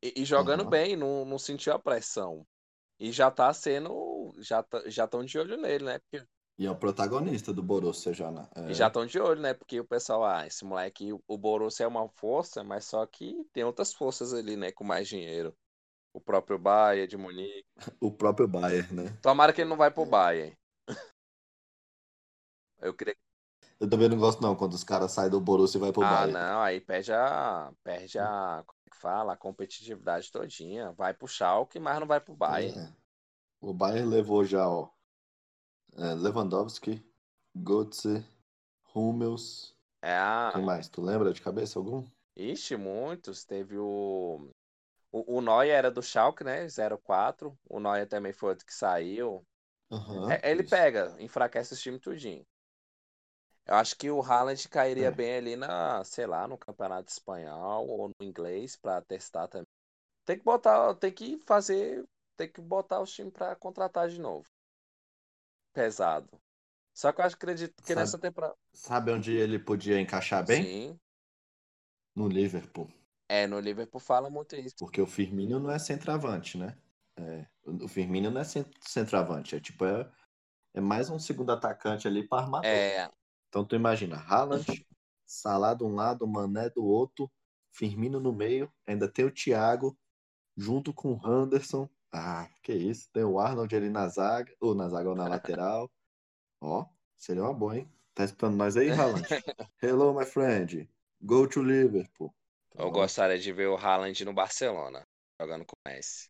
[0.03, 0.69] E, e jogando uhum.
[0.69, 2.43] bem, não, não sentiu a pressão.
[2.99, 4.33] E já tá sendo.
[4.37, 5.99] Já estão já de olho nele, né?
[5.99, 6.25] Porque...
[6.57, 8.47] E é o protagonista do Borussia já, né?
[8.55, 8.71] É...
[8.71, 9.53] E já estão de olho, né?
[9.53, 13.63] Porque o pessoal, ah, esse moleque, o Borussia é uma força, mas só que tem
[13.63, 14.71] outras forças ali, né?
[14.71, 15.55] Com mais dinheiro.
[16.13, 17.65] O próprio Bayern de Munique.
[18.01, 19.17] O próprio Bayern, né?
[19.21, 20.55] Tomara que ele não vai pro Bayern.
[22.79, 23.15] Eu queria.
[23.79, 26.09] Eu também não gosto, não, quando os caras saem do Borussia e vai pro ah,
[26.09, 26.35] Bayern.
[26.35, 27.71] Ah, não, aí perde a.
[27.83, 28.63] Perde a.
[28.65, 29.33] Como é que fala?
[29.33, 30.91] A competitividade todinha.
[30.93, 32.79] Vai pro Schalke, mas não vai pro Bayern.
[32.79, 32.93] É.
[33.59, 34.89] O Bayern levou já, ó.
[35.97, 37.05] É, Lewandowski,
[37.55, 38.25] Götze,
[38.93, 39.75] Hummels.
[40.01, 40.51] É a...
[40.53, 40.87] Quem mais?
[40.87, 42.05] Tu lembra de cabeça algum?
[42.35, 43.43] Ixi, muitos.
[43.43, 44.49] Teve o.
[45.11, 46.67] O, o Neuer era do Schalke, né?
[47.03, 47.57] 04.
[47.69, 49.45] O Neuer também foi outro que saiu.
[49.89, 50.69] Uhum, é, ele isso.
[50.69, 52.45] pega, enfraquece o time tudinho.
[53.67, 55.11] Eu acho que o Haaland cairia é.
[55.11, 59.65] bem ali na, sei lá, no campeonato espanhol ou no inglês para testar também.
[60.23, 64.45] Tem que botar, tem que fazer, tem que botar os times para contratar de novo.
[65.73, 66.29] Pesado.
[66.93, 68.55] Só que eu acho, acredito que sabe, nessa temporada.
[68.73, 70.63] Sabe onde ele podia encaixar bem?
[70.63, 70.99] Sim.
[72.15, 72.89] No Liverpool.
[73.27, 74.75] É, no Liverpool fala muito isso.
[74.77, 76.77] Porque o Firmino não é centroavante, né?
[77.17, 78.43] É, o Firmino não é
[78.81, 80.09] centroavante, é tipo, é,
[80.75, 82.69] é mais um segundo atacante ali para armador.
[82.69, 83.09] É.
[83.55, 84.85] Então tu imagina, Haaland,
[85.25, 87.31] Salah de um lado, Mané do outro,
[87.71, 89.97] Firmino no meio, ainda tem o Thiago,
[90.57, 91.89] junto com o Henderson.
[92.11, 95.89] Ah, que isso, tem o Arnold ali na zaga, ou na zaga ou na lateral.
[96.59, 97.89] Ó, seria uma boa, hein?
[98.13, 99.23] Tá escutando nós aí, Haaland?
[99.81, 100.89] Hello, my friend.
[101.21, 102.35] Go to Liverpool.
[102.77, 105.07] Eu gostaria de ver o Haaland no Barcelona,
[105.39, 106.29] jogando com o Messi.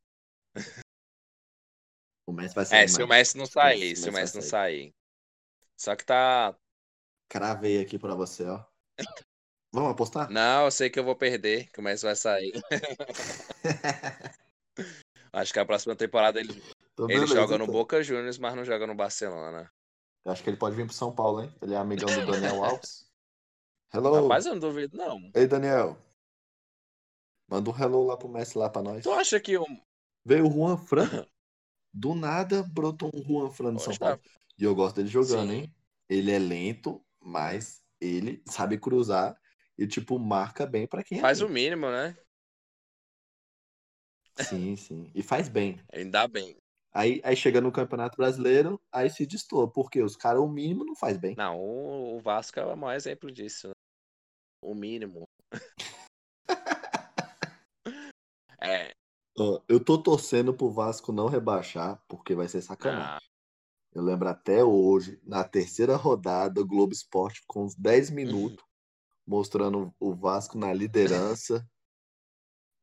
[2.27, 2.83] O Messi vai sair.
[2.83, 4.93] É, se o Messi não sair, se o Messi não sair.
[5.75, 6.55] Só que tá.
[7.29, 8.63] Cravei aqui pra você, ó.
[9.73, 10.29] Vamos apostar?
[10.29, 12.53] Não, eu sei que eu vou perder, que o Messi vai sair.
[15.33, 17.73] Acho que a próxima temporada ele, então, ele joga no então.
[17.73, 19.69] Boca Juniors, mas não joga no Barcelona.
[20.23, 21.53] Eu acho que ele pode vir pro São Paulo, hein?
[21.61, 23.05] Ele é amigão do Daniel Alves.
[23.93, 24.23] Hello.
[24.23, 25.29] Rapaz, eu não duvido, não.
[25.35, 25.97] Ei, Daniel.
[27.49, 29.03] Manda um hello lá pro Messi lá pra nós.
[29.03, 29.65] Tu acha que o.
[30.25, 31.27] Veio o Juan Fran.
[31.93, 34.19] Do nada brotou um Juan Fran no São Paulo.
[34.57, 35.55] E eu gosto dele jogando, Sim.
[35.55, 35.75] hein?
[36.09, 39.35] Ele é lento, mas ele sabe cruzar
[39.77, 42.15] e, tipo, marca bem para quem Faz é o mínimo, né?
[44.37, 45.11] Sim, sim.
[45.15, 45.81] E faz bem.
[45.91, 46.55] Ainda bem.
[46.93, 50.95] Aí, aí chega no Campeonato Brasileiro, aí se destoa, porque os caras, o mínimo, não
[50.95, 51.35] faz bem.
[51.35, 53.67] Não, o Vasco é o maior exemplo disso.
[53.67, 53.73] Né?
[54.61, 55.27] O mínimo.
[58.61, 58.93] é.
[59.67, 63.19] Eu tô torcendo pro Vasco não rebaixar, porque vai ser sacanagem.
[63.95, 68.15] Eu lembro até hoje, na terceira rodada, o Globo Esporte com uns 10 uhum.
[68.15, 68.65] minutos,
[69.25, 71.67] mostrando o Vasco na liderança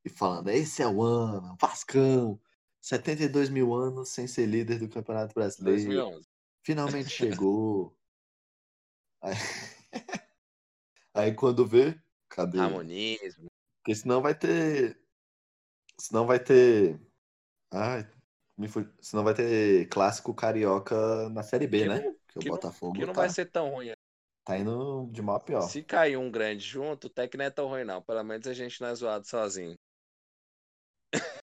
[0.05, 2.41] e falando: esse é o ano, Vascão,
[2.81, 5.83] 72 mil anos sem ser líder do Campeonato Brasileiro.
[5.83, 6.29] 2011.
[6.65, 7.97] Finalmente chegou.
[9.21, 9.35] Aí...
[11.15, 11.95] Aí quando vê,
[12.27, 12.59] cadê?
[12.59, 13.51] Harmonismo.
[13.77, 14.99] Porque senão vai ter
[16.03, 17.01] Senão vai ter.
[17.71, 18.09] Ai,
[18.63, 18.89] me foi...
[19.01, 22.01] Senão vai ter clássico carioca na Série B, que né?
[22.01, 22.93] Não, que, que o Botafogo.
[22.95, 23.23] Que não tá...
[23.23, 23.93] vai ser tão ruim.
[24.45, 25.63] Tá indo de mal a pior.
[25.63, 28.01] Se cair um grande junto, até que não é tão ruim, não.
[28.03, 29.75] Pelo menos a gente não é zoado sozinho.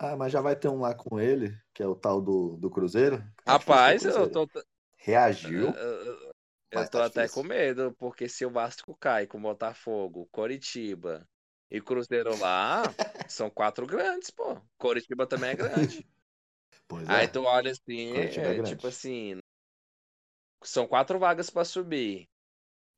[0.00, 2.70] Ah, mas já vai ter um lá com ele, que é o tal do, do
[2.70, 3.20] Cruzeiro.
[3.44, 4.48] Rapaz, eu tô.
[4.96, 5.70] Reagiu.
[5.70, 6.30] Eu,
[6.70, 11.26] eu tô tá até com medo, porque se o Vasco cai com Botafogo, Coritiba
[11.68, 12.82] e Cruzeiro lá
[13.28, 14.56] são quatro grandes, pô.
[14.76, 16.06] Coritiba também é grande.
[16.88, 17.28] Pois Aí é.
[17.28, 19.38] tu olha assim, é, é tipo assim,
[20.64, 22.26] são quatro vagas para subir.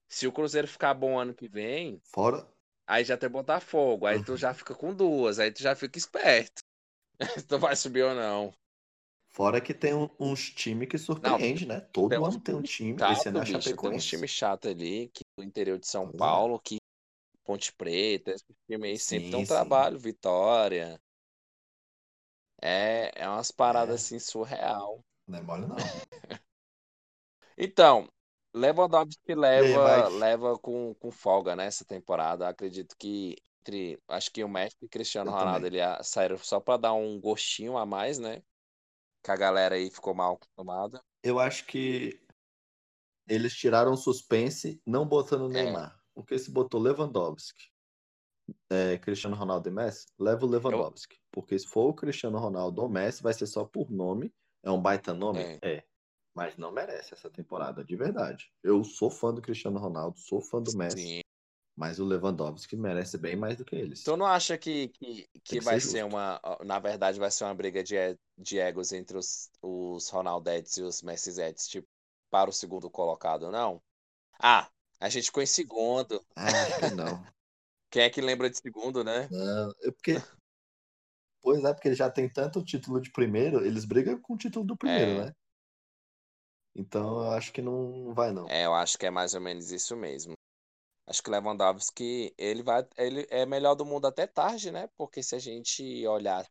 [0.09, 2.46] Se o Cruzeiro ficar bom ano que vem, fora.
[2.87, 6.62] Aí já tem Botafogo, aí tu já fica com duas, aí tu já fica esperto.
[7.48, 8.55] tu vai subir ou não.
[9.33, 11.81] Fora que tem uns times que surpreende, né?
[11.92, 12.98] Todo ano tem um time.
[12.98, 16.11] Chato, esse ano é bicho, Tem uns times chato ali, que do interior de São
[16.12, 16.16] é.
[16.16, 16.79] Paulo, que
[17.44, 21.00] Ponte Preta, esse time aí sempre tem um trabalho, Vitória.
[22.60, 23.94] É, é umas paradas é.
[23.94, 25.04] assim surreal.
[25.26, 25.76] Não é mole, não.
[27.56, 28.08] então,
[28.54, 32.48] Lewandowski leva, aí, leva com, com folga nessa temporada.
[32.48, 33.98] Acredito que entre.
[34.08, 37.76] Acho que o Messi e Cristiano Eu Ronaldo ele saíram só para dar um gostinho
[37.76, 38.42] a mais, né?
[39.22, 41.02] Que a galera aí ficou mal acostumada.
[41.22, 42.20] Eu acho que
[43.28, 45.62] eles tiraram o suspense não botando o é.
[45.62, 45.94] Neymar.
[45.94, 46.00] É.
[46.14, 47.69] Porque se botou Lewandowski,
[48.68, 51.16] é, Cristiano Ronaldo e Messi, leva o Lewandowski.
[51.16, 51.20] Eu...
[51.32, 54.32] Porque se for o Cristiano Ronaldo ou Messi, vai ser só por nome.
[54.62, 55.40] É um baita nome?
[55.40, 55.58] É.
[55.62, 55.84] é.
[56.34, 58.52] Mas não merece essa temporada, de verdade.
[58.62, 60.98] Eu sou fã do Cristiano Ronaldo, sou fã do Messi.
[60.98, 61.20] Sim.
[61.76, 64.02] Mas o Lewandowski merece bem mais do que eles.
[64.02, 66.40] Tu não acha que, que, que, que vai ser, ser, uma.
[66.64, 67.96] Na verdade, vai ser uma briga de,
[68.36, 71.88] de egos entre os, os Ronaldetes e os Messizetes, tipo,
[72.30, 73.82] para o segundo colocado, não?
[74.38, 76.22] Ah, a gente ficou em segundo.
[76.36, 77.24] Ah, não.
[77.90, 79.29] Quem é que lembra de segundo, né?
[79.31, 80.14] Não, é porque.
[81.42, 84.62] Pois é, porque ele já tem tanto título de primeiro, eles brigam com o título
[84.62, 85.24] do primeiro, é.
[85.24, 85.33] né?
[86.74, 88.46] Então eu acho que não vai, não.
[88.46, 90.35] É, eu acho que é mais ou menos isso mesmo.
[91.07, 94.88] Acho que o Lewandowski, ele vai, ele é melhor do mundo até tarde, né?
[94.96, 96.46] Porque se a gente olhar,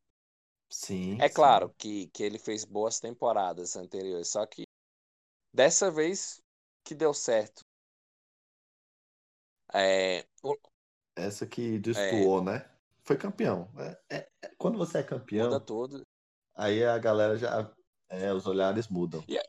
[0.69, 4.63] sim, é claro que, que ele fez boas temporadas anteriores, só que
[5.53, 6.41] dessa vez
[6.83, 7.61] que deu certo.
[9.73, 10.57] É, o...
[11.19, 12.45] Essa que destoou, é...
[12.45, 12.65] né?
[13.03, 13.69] Foi campeão.
[13.77, 16.01] É, é, é, quando você é campeão, muda tudo.
[16.55, 17.71] Aí a galera já,
[18.09, 19.23] é, os olhares mudam.
[19.27, 19.39] E,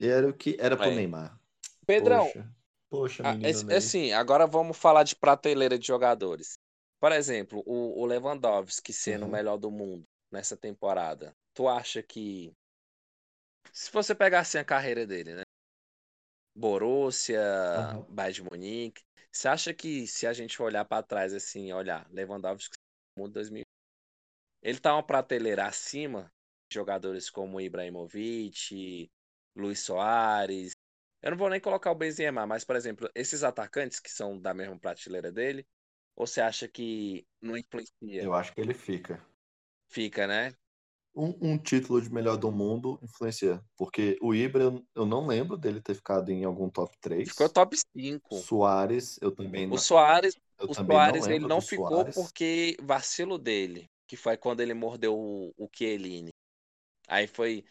[0.00, 1.38] e era o que era pro Neymar.
[1.86, 2.54] Pedrão, Poxa.
[2.88, 6.54] Poxa, menino é, assim, agora vamos falar de prateleira de jogadores.
[7.00, 9.28] Por exemplo, o, o Lewandowski sendo uhum.
[9.28, 11.34] o melhor do mundo nessa temporada.
[11.52, 12.52] Tu acha que
[13.72, 15.42] se você pegasse a carreira dele, né?
[16.56, 17.42] Borussia,
[17.96, 18.02] uhum.
[18.08, 19.02] Bayern de Munique,
[19.34, 22.76] você acha que se a gente olhar para trás assim, olhar Lewandowski
[23.18, 23.64] mundo 2000,
[24.62, 26.32] ele tá uma prateleira acima
[26.70, 29.10] de jogadores como Ibrahimovic,
[29.56, 30.72] Luiz Soares,
[31.24, 34.52] eu não vou nem colocar o Benzema, mas, por exemplo, esses atacantes que são da
[34.52, 35.66] mesma prateleira dele,
[36.14, 38.22] ou você acha que não influencia?
[38.22, 39.24] Eu acho que ele fica.
[39.88, 40.54] Fica, né?
[41.16, 43.62] Um, um título de melhor do mundo influencia.
[43.76, 47.28] Porque o Ibra, eu não lembro dele ter ficado em algum top 3.
[47.28, 48.36] Ficou top 5.
[48.38, 49.76] Soares, eu também não.
[49.76, 52.14] O Soares, eu o Soares ele não ficou Soares.
[52.14, 56.30] porque vacilo dele, que foi quando ele mordeu o, o Chiellini.
[57.06, 57.64] Aí foi.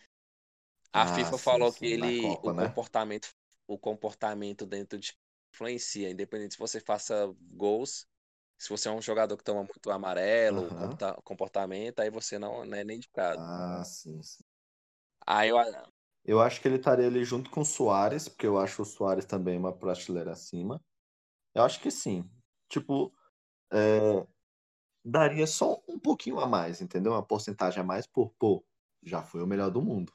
[0.93, 2.21] A ah, FIFA sim, falou sim, que ele.
[2.21, 2.67] Copa, o né?
[2.67, 3.29] comportamento
[3.67, 5.13] o comportamento dentro de
[5.53, 8.05] influencia, independente se você faça gols,
[8.57, 11.21] se você é um jogador que toma muito amarelo, uhum.
[11.23, 13.39] comportamento, aí você não, não é nem indicado.
[13.41, 14.43] Ah, sim, sim.
[15.25, 15.57] Aí eu...
[16.23, 19.25] eu acho que ele estaria ali junto com o Soares, porque eu acho o Soares
[19.25, 20.81] também uma prateleira acima.
[21.53, 22.29] Eu acho que sim.
[22.69, 23.13] Tipo,
[23.71, 24.25] é...
[25.03, 27.11] daria só um pouquinho a mais, entendeu?
[27.11, 28.65] Uma porcentagem a mais por, pô,
[29.03, 30.13] já foi o melhor do mundo.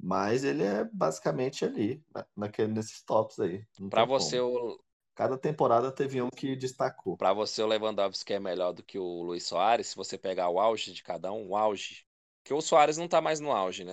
[0.00, 2.04] Mas ele é basicamente ali,
[2.36, 3.66] naquele, nesses tops aí.
[3.90, 4.78] Para você, o...
[5.18, 7.16] Cada temporada teve um que destacou.
[7.16, 10.60] Para você, o Lewandowski é melhor do que o Luiz Soares, se você pegar o
[10.60, 12.06] auge de cada um, o auge.
[12.40, 13.90] Porque o Soares não tá mais no auge, né?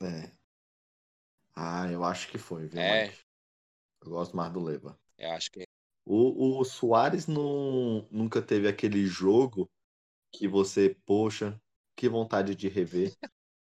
[0.00, 0.32] É.
[1.54, 3.08] Ah, eu acho que foi, viu, é.
[3.08, 3.18] Mike?
[4.00, 4.98] Eu gosto mais do Leva.
[5.18, 5.64] Eu acho que.
[6.06, 9.70] O, o Soares não, nunca teve aquele jogo
[10.32, 11.60] que você, poxa,
[11.94, 13.14] que vontade de rever.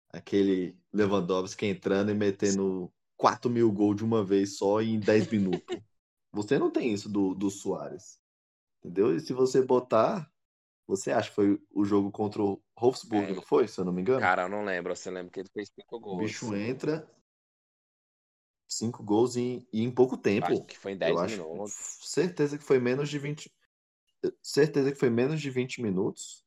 [0.10, 2.92] aquele Lewandowski entrando e metendo
[3.24, 5.78] 4 mil gols de uma vez só em 10 minutos.
[6.34, 8.20] Você não tem isso do, do Soares.
[8.80, 9.16] Entendeu?
[9.16, 10.30] E se você botar.
[10.86, 13.36] Você acha que foi o jogo contra o Wolfsburg, é.
[13.36, 13.66] não foi?
[13.70, 14.20] Se eu não me engano?
[14.20, 14.94] Cara, eu não lembro.
[14.94, 16.18] Você lembra que ele fez 5 gols.
[16.18, 17.10] O bicho entra.
[18.68, 20.48] 5 gols em, em pouco tempo.
[20.48, 21.74] Acho que foi em 10 minutos.
[22.02, 23.50] certeza que foi menos de 20.
[24.42, 26.44] Certeza que foi menos de 20 minutos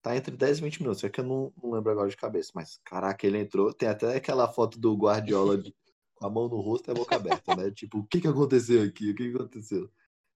[0.00, 1.02] tá entre 10 e 20 minutos.
[1.02, 3.74] É que eu não, não, lembro agora de cabeça, mas caraca, ele entrou.
[3.74, 5.74] Tem até aquela foto do Guardiola de,
[6.20, 7.70] com a mão no rosto e a boca aberta, né?
[7.70, 9.10] Tipo, o que que aconteceu aqui?
[9.10, 9.90] O que que aconteceu?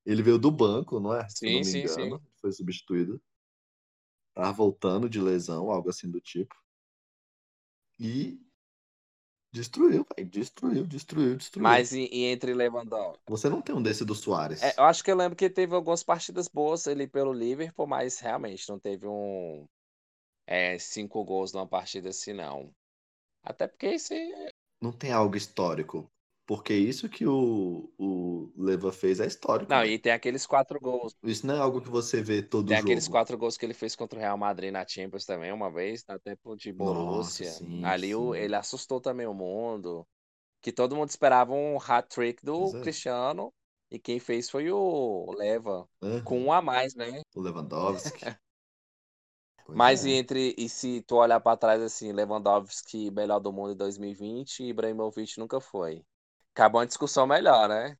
[0.04, 1.28] Ele veio do banco, não é?
[1.28, 2.26] Se sim, não sim, engano, sim.
[2.40, 3.22] Foi substituído.
[4.34, 6.54] Tava voltando de lesão, algo assim do tipo.
[8.00, 8.40] E
[9.54, 10.24] Destruiu, pai.
[10.24, 11.62] Destruiu, destruiu, destruiu.
[11.62, 13.22] Mas e, e, entre Lewandowski?
[13.28, 14.60] Você não tem um desse do Soares.
[14.60, 18.18] É, eu acho que eu lembro que teve algumas partidas boas ali pelo Liverpool, mas
[18.18, 19.64] realmente não teve um.
[20.44, 22.74] É, cinco gols numa partida assim, não.
[23.44, 24.14] Até porque esse.
[24.84, 26.10] Não tem algo histórico.
[26.46, 29.72] Porque isso que o, o Leva fez é histórico.
[29.72, 29.88] Não, né?
[29.88, 31.16] e tem aqueles quatro gols.
[31.22, 32.86] Isso não é algo que você vê todo tem jogo.
[32.86, 35.70] Tem aqueles quatro gols que ele fez contra o Real Madrid na Champions também, uma
[35.70, 37.46] vez, até de Borussia.
[37.46, 38.14] Nossa, sim, Ali sim.
[38.14, 40.06] O, ele assustou também o mundo.
[40.60, 42.80] Que todo mundo esperava um hat-trick do é.
[42.82, 43.50] Cristiano.
[43.90, 45.88] E quem fez foi o Leva.
[46.02, 46.22] Uhum.
[46.24, 47.22] Com um a mais, né?
[47.34, 48.20] O Lewandowski.
[49.68, 50.08] Mas é.
[50.08, 54.60] e entre e se tu olhar para trás assim, Lewandowski melhor do mundo em 2020
[54.60, 56.04] e Ibrahimovic nunca foi.
[56.52, 57.96] Acabou uma discussão melhor, né?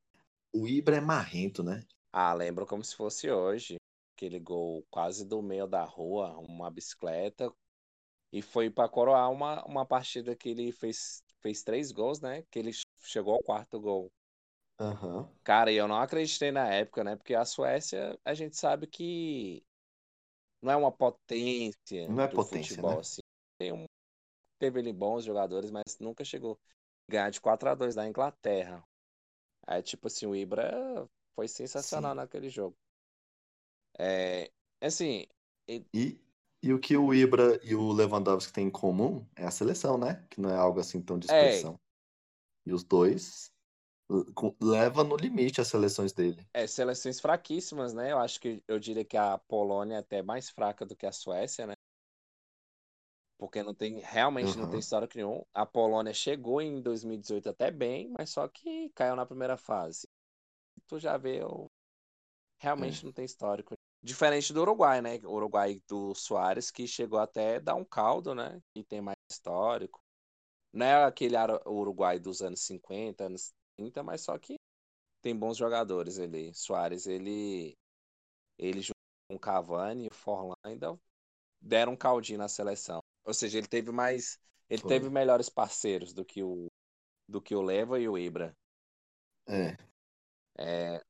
[0.53, 1.83] O Ibra é marrento, né?
[2.11, 3.75] Ah, lembro como se fosse hoje.
[4.15, 7.51] Aquele gol quase do meio da rua, uma bicicleta.
[8.31, 12.43] E foi para coroar uma, uma partida que ele fez, fez três gols, né?
[12.49, 14.09] Que ele chegou ao quarto gol.
[14.79, 15.27] Uhum.
[15.43, 17.15] Cara, e eu não acreditei na época, né?
[17.15, 19.63] Porque a Suécia, a gente sabe que
[20.65, 22.99] não é uma potência não é potência, futebol, né?
[22.99, 23.21] assim.
[23.57, 23.85] Tem um,
[24.59, 26.57] teve ali bons jogadores, mas nunca chegou
[27.07, 28.83] a ganhar de 4 a 2 da Inglaterra.
[29.67, 32.17] Aí, tipo assim, o Ibra foi sensacional Sim.
[32.17, 32.75] naquele jogo.
[33.97, 34.51] É,
[34.81, 35.25] assim.
[35.93, 36.19] E,
[36.61, 40.25] e o que o Ibra e o Lewandowski têm em comum é a seleção, né?
[40.29, 41.79] Que não é algo assim tão de É, expressão.
[42.65, 43.54] E os dois
[44.61, 46.47] leva no limite as seleções dele.
[46.53, 48.11] é, seleções fraquíssimas, né?
[48.11, 51.11] Eu acho que eu diria que a Polônia é até mais fraca do que a
[51.11, 51.73] Suécia, né?
[53.37, 54.79] Porque não tem, realmente não tem Uhum.
[54.79, 55.43] histórico nenhum.
[55.53, 60.07] A Polônia chegou em 2018 até bem, mas só que caiu na primeira fase.
[60.87, 61.67] Tu já vê, eu-
[62.59, 63.05] realmente É.
[63.05, 63.75] não tem histórico.
[64.03, 65.17] Diferente do Uruguai, né?
[65.25, 68.61] O Uruguai do Soares, que chegou até dar um caldo, né?
[68.75, 70.01] E tem mais histórico.
[70.73, 71.35] Não é aquele
[71.67, 73.64] Uruguai dos anos 50, anos 30,
[74.03, 74.55] mas só que
[75.21, 76.53] tem bons jogadores ali.
[76.53, 77.75] Soares, ele,
[78.57, 78.95] ele junto
[79.29, 80.97] com o Cavani e o Forlan ainda
[81.59, 82.99] deram um caldinho na seleção.
[83.25, 84.39] Ou seja, ele teve mais.
[84.69, 84.89] Ele Foi.
[84.89, 86.67] teve melhores parceiros do que o,
[87.27, 88.55] do que o Leva e o Ibra.
[89.47, 89.77] É.
[90.57, 91.01] É,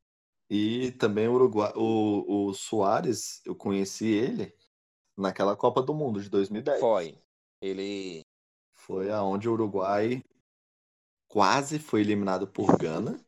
[0.49, 4.53] E também o Uruguai, o, o Soares, eu conheci ele
[5.17, 6.79] naquela Copa do Mundo de 2010.
[6.79, 7.17] foi.
[7.61, 8.21] Ele.
[8.73, 10.21] Foi aonde o Uruguai
[11.35, 13.19] quase foi eliminado por Gana.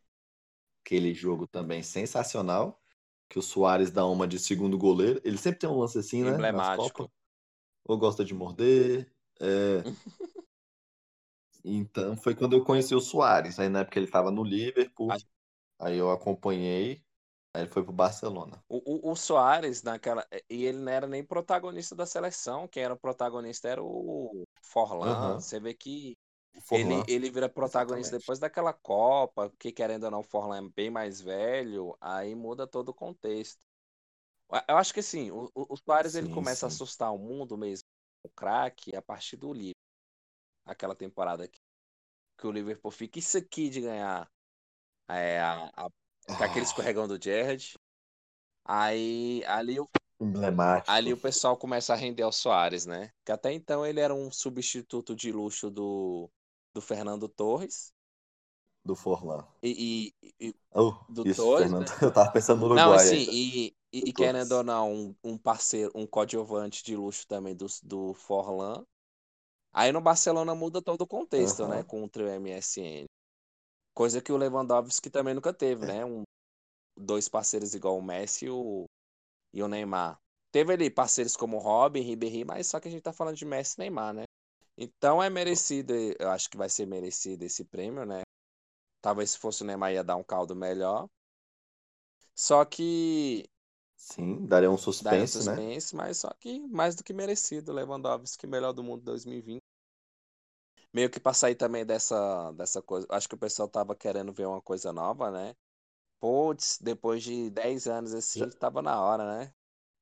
[0.86, 2.82] Aquele jogo também sensacional.
[3.30, 5.22] Que o Soares dá uma de segundo goleiro.
[5.26, 6.32] Ele sempre tem um lance assim, né?
[6.32, 7.12] Emblemático.
[7.86, 9.12] Ou gosta de morder.
[9.42, 9.84] É.
[11.64, 13.60] Então foi quando eu conheci o Soares.
[13.60, 15.12] Aí na época ele estava no Liverpool.
[15.12, 15.26] Acho-
[15.80, 17.04] Aí eu acompanhei.
[17.54, 18.64] Aí ele foi pro Barcelona.
[18.70, 20.26] O, o, o Soares, naquela.
[20.50, 22.68] E ele não era nem protagonista da seleção.
[22.68, 25.12] Quem era o protagonista era o Forlan.
[25.12, 25.36] Aham.
[25.40, 26.18] Você vê que
[26.68, 27.04] Forlan.
[27.04, 28.18] ele, ele vira protagonista Exatamente.
[28.18, 32.68] depois daquela Copa, que querendo ou não, o Forlan é bem mais velho, aí muda
[32.68, 33.62] todo o contexto.
[34.68, 36.70] Eu acho que assim, o, o Soares ele Sim, começa a sim.
[36.70, 37.88] assustar o mundo mesmo,
[38.24, 39.76] o craque, a partir do Liverpool.
[40.66, 41.60] Aquela temporada que,
[42.38, 44.32] que o Liverpool fica isso aqui de ganhar
[45.10, 45.90] é, a, a,
[46.36, 47.76] com aquele Ah, escorregão do Gerrard.
[48.66, 49.90] Aí ali, o-
[50.20, 50.88] emblemático.
[50.88, 53.12] ali o pessoal começa a render ao Soares, né?
[53.26, 56.32] Que até então ele era um substituto de luxo do,
[56.78, 57.92] do Fernando Torres.
[58.84, 59.46] Do Forlan.
[59.62, 61.86] E, e- e- Oh, do isso, Torres, Fernando.
[61.86, 61.92] né?
[62.02, 63.32] Eu tava pensando no Não, Uruguai assim, ainda.
[63.32, 67.68] e, e, e querendo ou não, um, um parceiro, um coadjuvante de luxo também do,
[67.84, 68.86] do Forlan.
[69.74, 71.84] Aí no Barcelona muda todo o contexto, né?
[71.84, 71.86] Aham.
[71.86, 73.06] Contra o MSN.
[73.96, 75.88] Coisa que o Lewandowski também nunca teve, É.
[75.88, 76.06] né?
[76.06, 76.24] Um,
[76.98, 78.86] dois parceiros igual o Messi e o,
[79.54, 80.20] e o Neymar.
[80.52, 83.76] Teve ali parceiros como Robin, Ribéry, mas só que a gente tá falando de Messi
[83.78, 84.26] e Neymar, né?
[84.78, 88.22] Então é merecido, eu acho que vai ser merecido esse prêmio, né?
[89.02, 91.08] Talvez se fosse o Neymar ia dar um caldo melhor.
[92.36, 93.50] Só que
[93.96, 95.62] Sim, daria um daria um suspense, né?
[95.64, 97.74] suspense, mas só que mais do que merecido.
[97.74, 99.64] Lewandowski, melhor do mundo 2020.
[100.94, 103.08] Meio que pra sair também dessa, dessa coisa.
[103.10, 105.56] Acho que o pessoal tava querendo ver uma coisa nova, né?
[106.20, 109.54] Putz, depois de 10 anos assim, Já- tava na hora, né?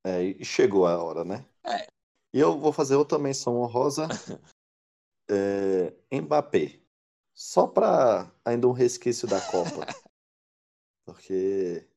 [0.03, 1.45] É, e chegou a hora, né?
[1.63, 1.87] É.
[2.33, 4.07] E eu vou fazer outra menção honrosa.
[5.35, 6.79] É, Mbappé.
[7.33, 9.85] Só pra ainda um resquício da Copa.
[11.05, 11.87] Porque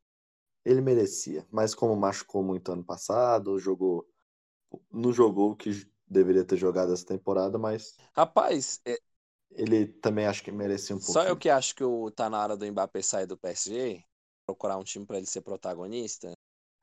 [0.64, 1.46] ele merecia.
[1.50, 4.08] Mas como machucou muito ano passado, jogou.
[4.92, 5.70] Não jogou o que
[6.08, 8.98] deveria ter jogado essa temporada, mas Rapaz, é-
[9.50, 12.56] ele também acho que merecia um só eu que acho que o, tá na hora
[12.56, 14.04] do Mbappé sair do PSG,
[14.46, 16.32] procurar um time pra ele ser protagonista.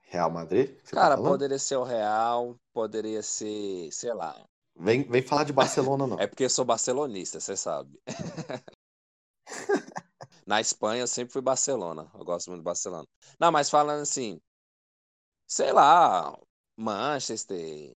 [0.09, 0.69] Real Madrid?
[0.83, 4.35] Você Cara, tá poderia ser o Real, poderia ser, sei lá.
[4.77, 6.17] Vem, vem falar de Barcelona, não.
[6.19, 7.99] É porque eu sou barcelonista, você sabe.
[10.45, 12.09] Na Espanha eu sempre fui Barcelona.
[12.13, 13.05] Eu gosto muito de Barcelona.
[13.39, 14.39] Não, mas falando assim,
[15.47, 16.37] sei lá,
[16.77, 17.91] Manchester.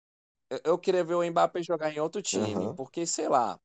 [0.50, 2.70] Eu, eu queria ver o Mbappé jogar em outro time, Aham.
[2.70, 3.58] porque sei lá,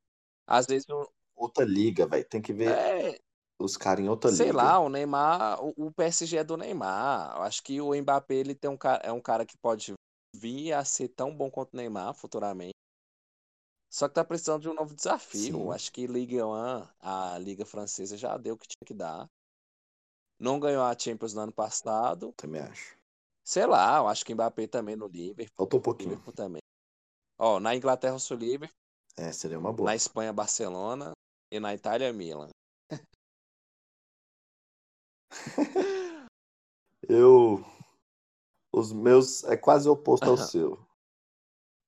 [0.47, 2.27] às vezes o- Outra liga, velho.
[2.27, 3.19] Tem que ver é,
[3.59, 4.51] os caras em outra sei liga.
[4.51, 7.35] lá, o Neymar, o, o PSG é do Neymar.
[7.37, 9.93] Eu acho que o Mbappé ele tem um cara, é um cara que pode
[10.35, 12.73] vir a ser tão bom quanto o Neymar futuramente.
[13.93, 15.39] Só que tá precisando de um novo desafio.
[15.39, 15.71] Sim.
[15.71, 16.51] Acho que Ligue 1,
[16.99, 19.29] a Liga Francesa já deu o que tinha que dar.
[20.39, 22.33] Não ganhou a Champions no ano passado.
[22.35, 22.97] Também acho.
[23.43, 26.09] Sei lá, eu acho que Mbappé também no Liverpool, Faltou um pouquinho.
[26.09, 26.61] Liverpool também.
[27.37, 28.75] Ó, na Inglaterra eu sou Liverpool,
[29.15, 29.91] É, seria uma boa.
[29.91, 31.11] na Espanha Barcelona
[31.51, 32.49] e na Itália Milan.
[37.07, 37.63] Eu.
[38.73, 40.83] Os meus é quase oposto ao seu.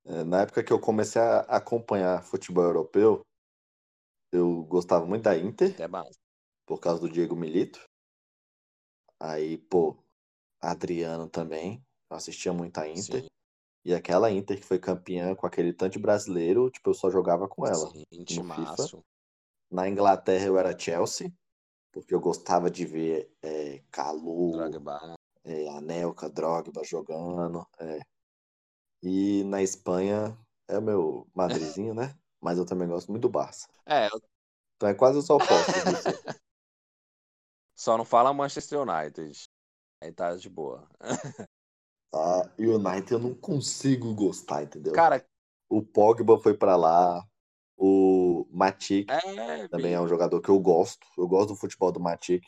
[0.05, 3.25] É, na época que eu comecei a acompanhar futebol europeu,
[4.31, 6.15] eu gostava muito da Inter, mais.
[6.65, 7.83] por causa do Diego Milito.
[9.19, 9.97] Aí, pô,
[10.61, 11.83] Adriano também.
[12.09, 13.23] Eu assistia muito a Inter.
[13.23, 13.27] Sim.
[13.83, 17.47] E aquela Inter que foi campeã com aquele tanto de brasileiro, tipo, eu só jogava
[17.47, 17.91] com ela.
[17.91, 19.03] Sim, FIFA.
[19.71, 21.31] Na Inglaterra eu era Chelsea,
[21.91, 25.15] porque eu gostava de ver é, Calu, Drogba.
[25.43, 27.65] É, Anelka, Drogba jogando.
[27.79, 27.99] É.
[29.07, 30.35] E na Espanha
[30.67, 32.17] é o meu madrizinho, né?
[32.41, 33.67] Mas eu também gosto muito do Barça.
[33.85, 34.07] É.
[34.07, 34.19] Eu...
[34.75, 35.75] Então é quase os opostos.
[37.77, 39.47] Só não fala Manchester United.
[40.01, 40.89] Aí tá de boa.
[42.17, 44.93] Ah, United eu não consigo gostar, entendeu?
[44.93, 45.27] Cara,
[45.67, 47.27] o Pogba foi para lá,
[47.75, 51.05] o Matic é, também é um jogador que eu gosto.
[51.17, 52.41] Eu gosto do futebol do Matic.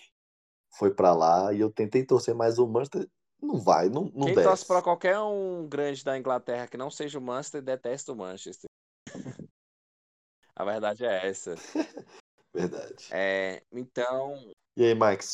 [0.78, 3.10] Foi para lá e eu tentei torcer, mas o Manchester
[3.42, 4.48] não vai, não, não Quem desce.
[4.48, 8.70] torce pra qualquer um grande da Inglaterra que não seja o Manchester, detesta o Manchester.
[10.56, 11.54] A verdade é essa.
[12.54, 13.08] verdade.
[13.12, 14.52] É, então.
[14.76, 15.26] E aí, Max,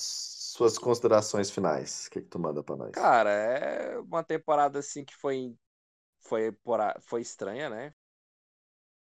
[0.54, 2.08] suas considerações finais.
[2.08, 2.92] O que, que tu manda pra nós?
[2.92, 5.56] Cara, é uma temporada assim que foi
[6.20, 6.56] foi
[7.02, 7.92] foi estranha, né?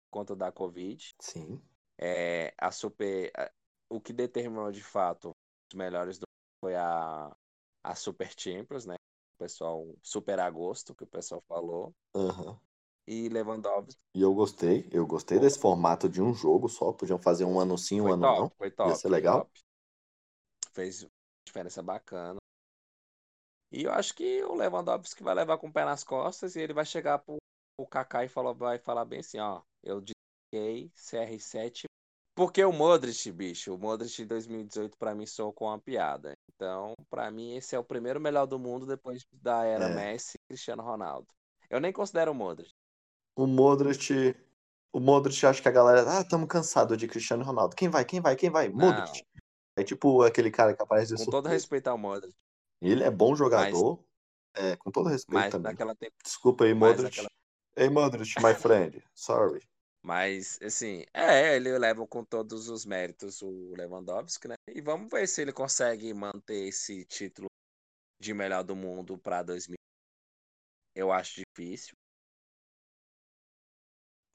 [0.10, 1.16] Por conta da Covid.
[1.20, 1.62] Sim.
[2.00, 3.32] É, a super
[3.90, 5.32] o que determinou de fato
[5.72, 6.26] os melhores do
[6.64, 7.36] foi a
[7.84, 8.96] a Super Champions, né?
[9.36, 11.94] O pessoal Super Agosto que o pessoal falou.
[12.14, 12.58] Uhum.
[13.08, 14.00] E Lewandowski.
[14.14, 17.78] E eu gostei, eu gostei desse formato de um jogo só, podiam fazer um ano
[17.78, 18.50] sim, um foi ano top, não.
[18.58, 18.90] Foi top.
[18.90, 19.40] Ia ser legal.
[19.40, 19.60] Top.
[20.74, 21.08] Fez
[21.46, 22.38] diferença bacana.
[23.72, 26.74] E eu acho que o Lewandowski vai levar com o pé nas costas e ele
[26.74, 27.38] vai chegar pro,
[27.78, 31.86] pro Kaká e falar, vai falar bem assim, ó, eu disse CR7
[32.42, 36.36] porque o Modric, bicho, o Modric em 2018 para mim soou com uma piada.
[36.50, 39.94] Então, para mim esse é o primeiro melhor do mundo depois da era é.
[39.94, 41.28] Messi e Cristiano Ronaldo.
[41.70, 42.72] Eu nem considero o Modric.
[43.36, 44.36] O Modric,
[44.92, 47.76] o Modric acho que a galera, ah, estamos cansados de Cristiano Ronaldo.
[47.76, 48.04] Quem vai?
[48.04, 48.36] Quem vai?
[48.36, 48.70] Quem vai?
[48.70, 49.20] Modric.
[49.20, 49.42] Não.
[49.78, 52.34] É tipo aquele cara que aparece de Com todo respeito ao Modric.
[52.82, 54.04] Ele é bom jogador.
[54.58, 55.76] Mas, é, com todo respeito mas também.
[55.76, 56.16] Tempo...
[56.24, 57.24] Desculpa aí, Modric.
[57.76, 59.04] Ei, Modric, my friend.
[59.14, 59.62] Sorry.
[60.02, 64.56] Mas, assim, é, ele leva com todos os méritos o Lewandowski, né?
[64.68, 67.48] E vamos ver se ele consegue manter esse título
[68.20, 69.78] de melhor do mundo para 2000.
[70.96, 71.94] Eu acho difícil.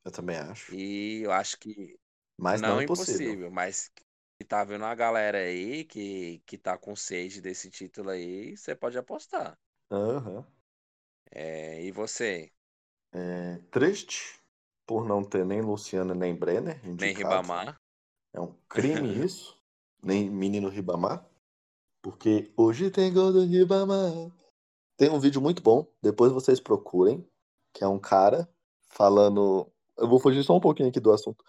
[0.05, 0.75] Eu também acho.
[0.75, 1.99] E eu acho que
[2.39, 3.21] mas não, não impossível.
[3.21, 3.91] impossível, mas
[4.41, 8.75] e tá vendo a galera aí que, que tá com sede desse título aí, você
[8.75, 9.59] pode apostar.
[9.91, 10.45] Uhum.
[11.31, 12.53] É, e você?
[13.13, 14.39] É, triste
[14.87, 16.77] por não ter nem Luciano nem Brenner.
[16.87, 17.01] Indicados.
[17.01, 17.81] Nem Ribamar.
[18.33, 19.59] É um crime isso.
[20.03, 21.29] nem menino Ribamar.
[22.03, 24.31] Porque hoje tem gol do Ribamar.
[24.97, 27.27] Tem um vídeo muito bom, depois vocês procurem,
[27.75, 28.49] que é um cara
[28.89, 29.71] falando.
[29.99, 31.45] Eu vou fugir só um pouquinho aqui do assunto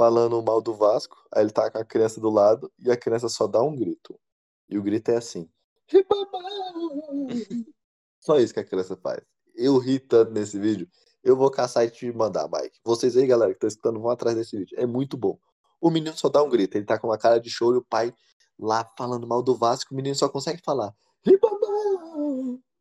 [0.00, 3.28] falando mal do Vasco, aí ele tá com a criança do lado e a criança
[3.28, 4.18] só dá um grito.
[4.66, 5.46] E o grito é assim:
[8.18, 9.20] Só isso que a criança faz.
[9.54, 10.88] Eu ri tanto nesse vídeo.
[11.22, 12.80] Eu vou caçar e te mandar, Mike.
[12.84, 14.78] Vocês aí, galera, que estão escutando, vão atrás desse vídeo.
[14.78, 15.38] É muito bom.
[15.80, 16.76] O menino só dá um grito.
[16.76, 18.14] Ele tá com uma cara de choro e o pai
[18.58, 19.92] lá falando mal do Vasco.
[19.92, 20.94] O menino só consegue falar.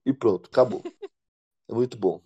[0.06, 0.82] E pronto, acabou.
[1.68, 2.22] É muito bom.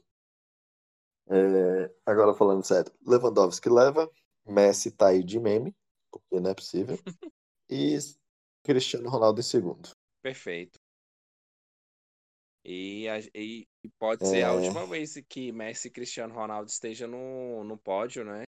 [1.29, 1.91] É...
[2.05, 2.91] Agora falando sério.
[3.05, 4.09] Lewandowski leva.
[4.45, 5.75] Messi tá aí de meme,
[6.11, 6.97] porque não é possível.
[7.69, 7.97] e
[8.63, 9.89] Cristiano Ronaldo em segundo.
[10.21, 10.79] Perfeito.
[12.65, 13.67] E, e
[13.99, 14.43] pode ser é...
[14.43, 18.43] a última vez que Messi e Cristiano Ronaldo esteja no, no pódio, né?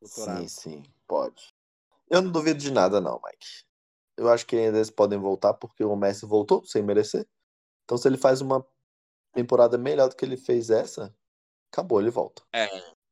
[0.00, 0.48] Doutorado.
[0.48, 1.54] Sim, sim, pode.
[2.08, 3.64] Eu não duvido de nada, não, Mike.
[4.16, 7.26] Eu acho que ainda eles podem voltar porque o Messi voltou sem merecer.
[7.84, 8.66] Então, se ele faz uma
[9.32, 11.14] temporada melhor do que ele fez essa,
[11.70, 12.42] acabou, ele volta.
[12.52, 12.66] É.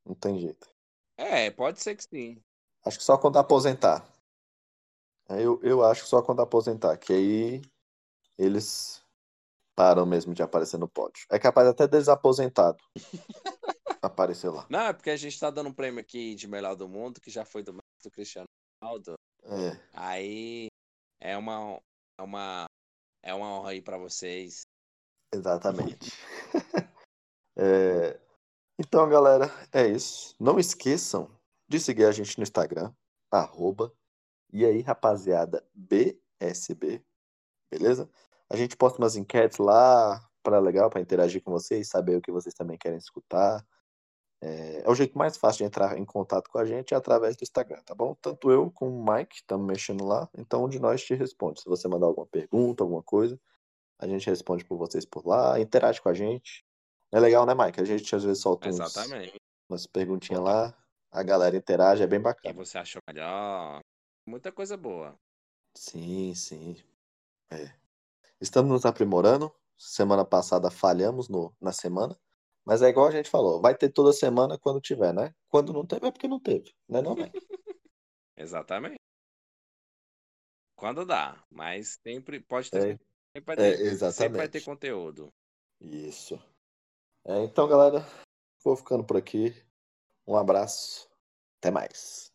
[0.04, 0.68] Não tem jeito.
[1.16, 2.42] É, pode ser que sim.
[2.84, 4.06] Acho que só quando aposentar.
[5.28, 7.62] Eu, eu acho que só quando aposentar, que aí
[8.38, 9.02] eles
[9.76, 11.26] param mesmo de aparecer no pódio.
[11.30, 12.82] É capaz até deles aposentado
[14.02, 14.66] aparecer lá.
[14.70, 17.30] Não, é porque a gente tá dando um prêmio aqui de melhor do mundo, que
[17.30, 18.46] já foi do, do Cristiano
[18.82, 19.14] Ronaldo.
[19.44, 19.78] É.
[19.92, 20.68] Aí
[21.20, 21.78] é uma,
[22.18, 22.64] é uma,
[23.22, 24.62] é uma honra aí para vocês.
[25.32, 26.10] Exatamente.
[27.56, 28.18] é,
[28.78, 30.34] então, galera, é isso.
[30.40, 31.30] Não esqueçam
[31.68, 32.92] de seguir a gente no Instagram,
[33.30, 33.92] arroba,
[34.52, 37.04] e aí, rapaziada, BSB,
[37.70, 38.08] beleza?
[38.50, 42.30] A gente posta umas enquetes lá, para legal, para interagir com vocês, saber o que
[42.30, 43.66] vocês também querem escutar.
[44.40, 47.36] É, é, o jeito mais fácil de entrar em contato com a gente é através
[47.36, 48.14] do Instagram, tá bom?
[48.20, 51.60] Tanto eu como o Mike estamos mexendo lá, então um de nós te responde.
[51.60, 53.40] Se você mandar alguma pergunta, alguma coisa,
[53.98, 56.64] a gente responde por vocês por lá, interage com a gente.
[57.12, 57.80] É legal, né, Mike?
[57.80, 58.78] A gente às vezes solta uns,
[59.68, 60.76] umas perguntinhas lá,
[61.10, 62.54] a galera interage, é bem bacana.
[62.54, 63.80] E você achou melhor?
[64.26, 65.18] Muita coisa boa.
[65.74, 66.76] Sim, sim.
[67.50, 67.70] É.
[68.40, 69.54] Estamos nos aprimorando.
[69.78, 72.18] Semana passada falhamos no, na semana.
[72.64, 75.32] Mas é igual a gente falou, vai ter toda semana quando tiver, né?
[75.48, 77.30] Quando não teve é porque não teve, né não, né?
[78.36, 78.96] Exatamente.
[80.74, 82.98] Quando dá, mas sempre pode ter, É,
[83.36, 85.32] sempre, vai é, ter sempre vai ter conteúdo.
[85.80, 86.38] Isso.
[87.24, 88.04] É, então, galera,
[88.62, 89.54] vou ficando por aqui.
[90.26, 91.08] Um abraço.
[91.58, 92.32] Até mais.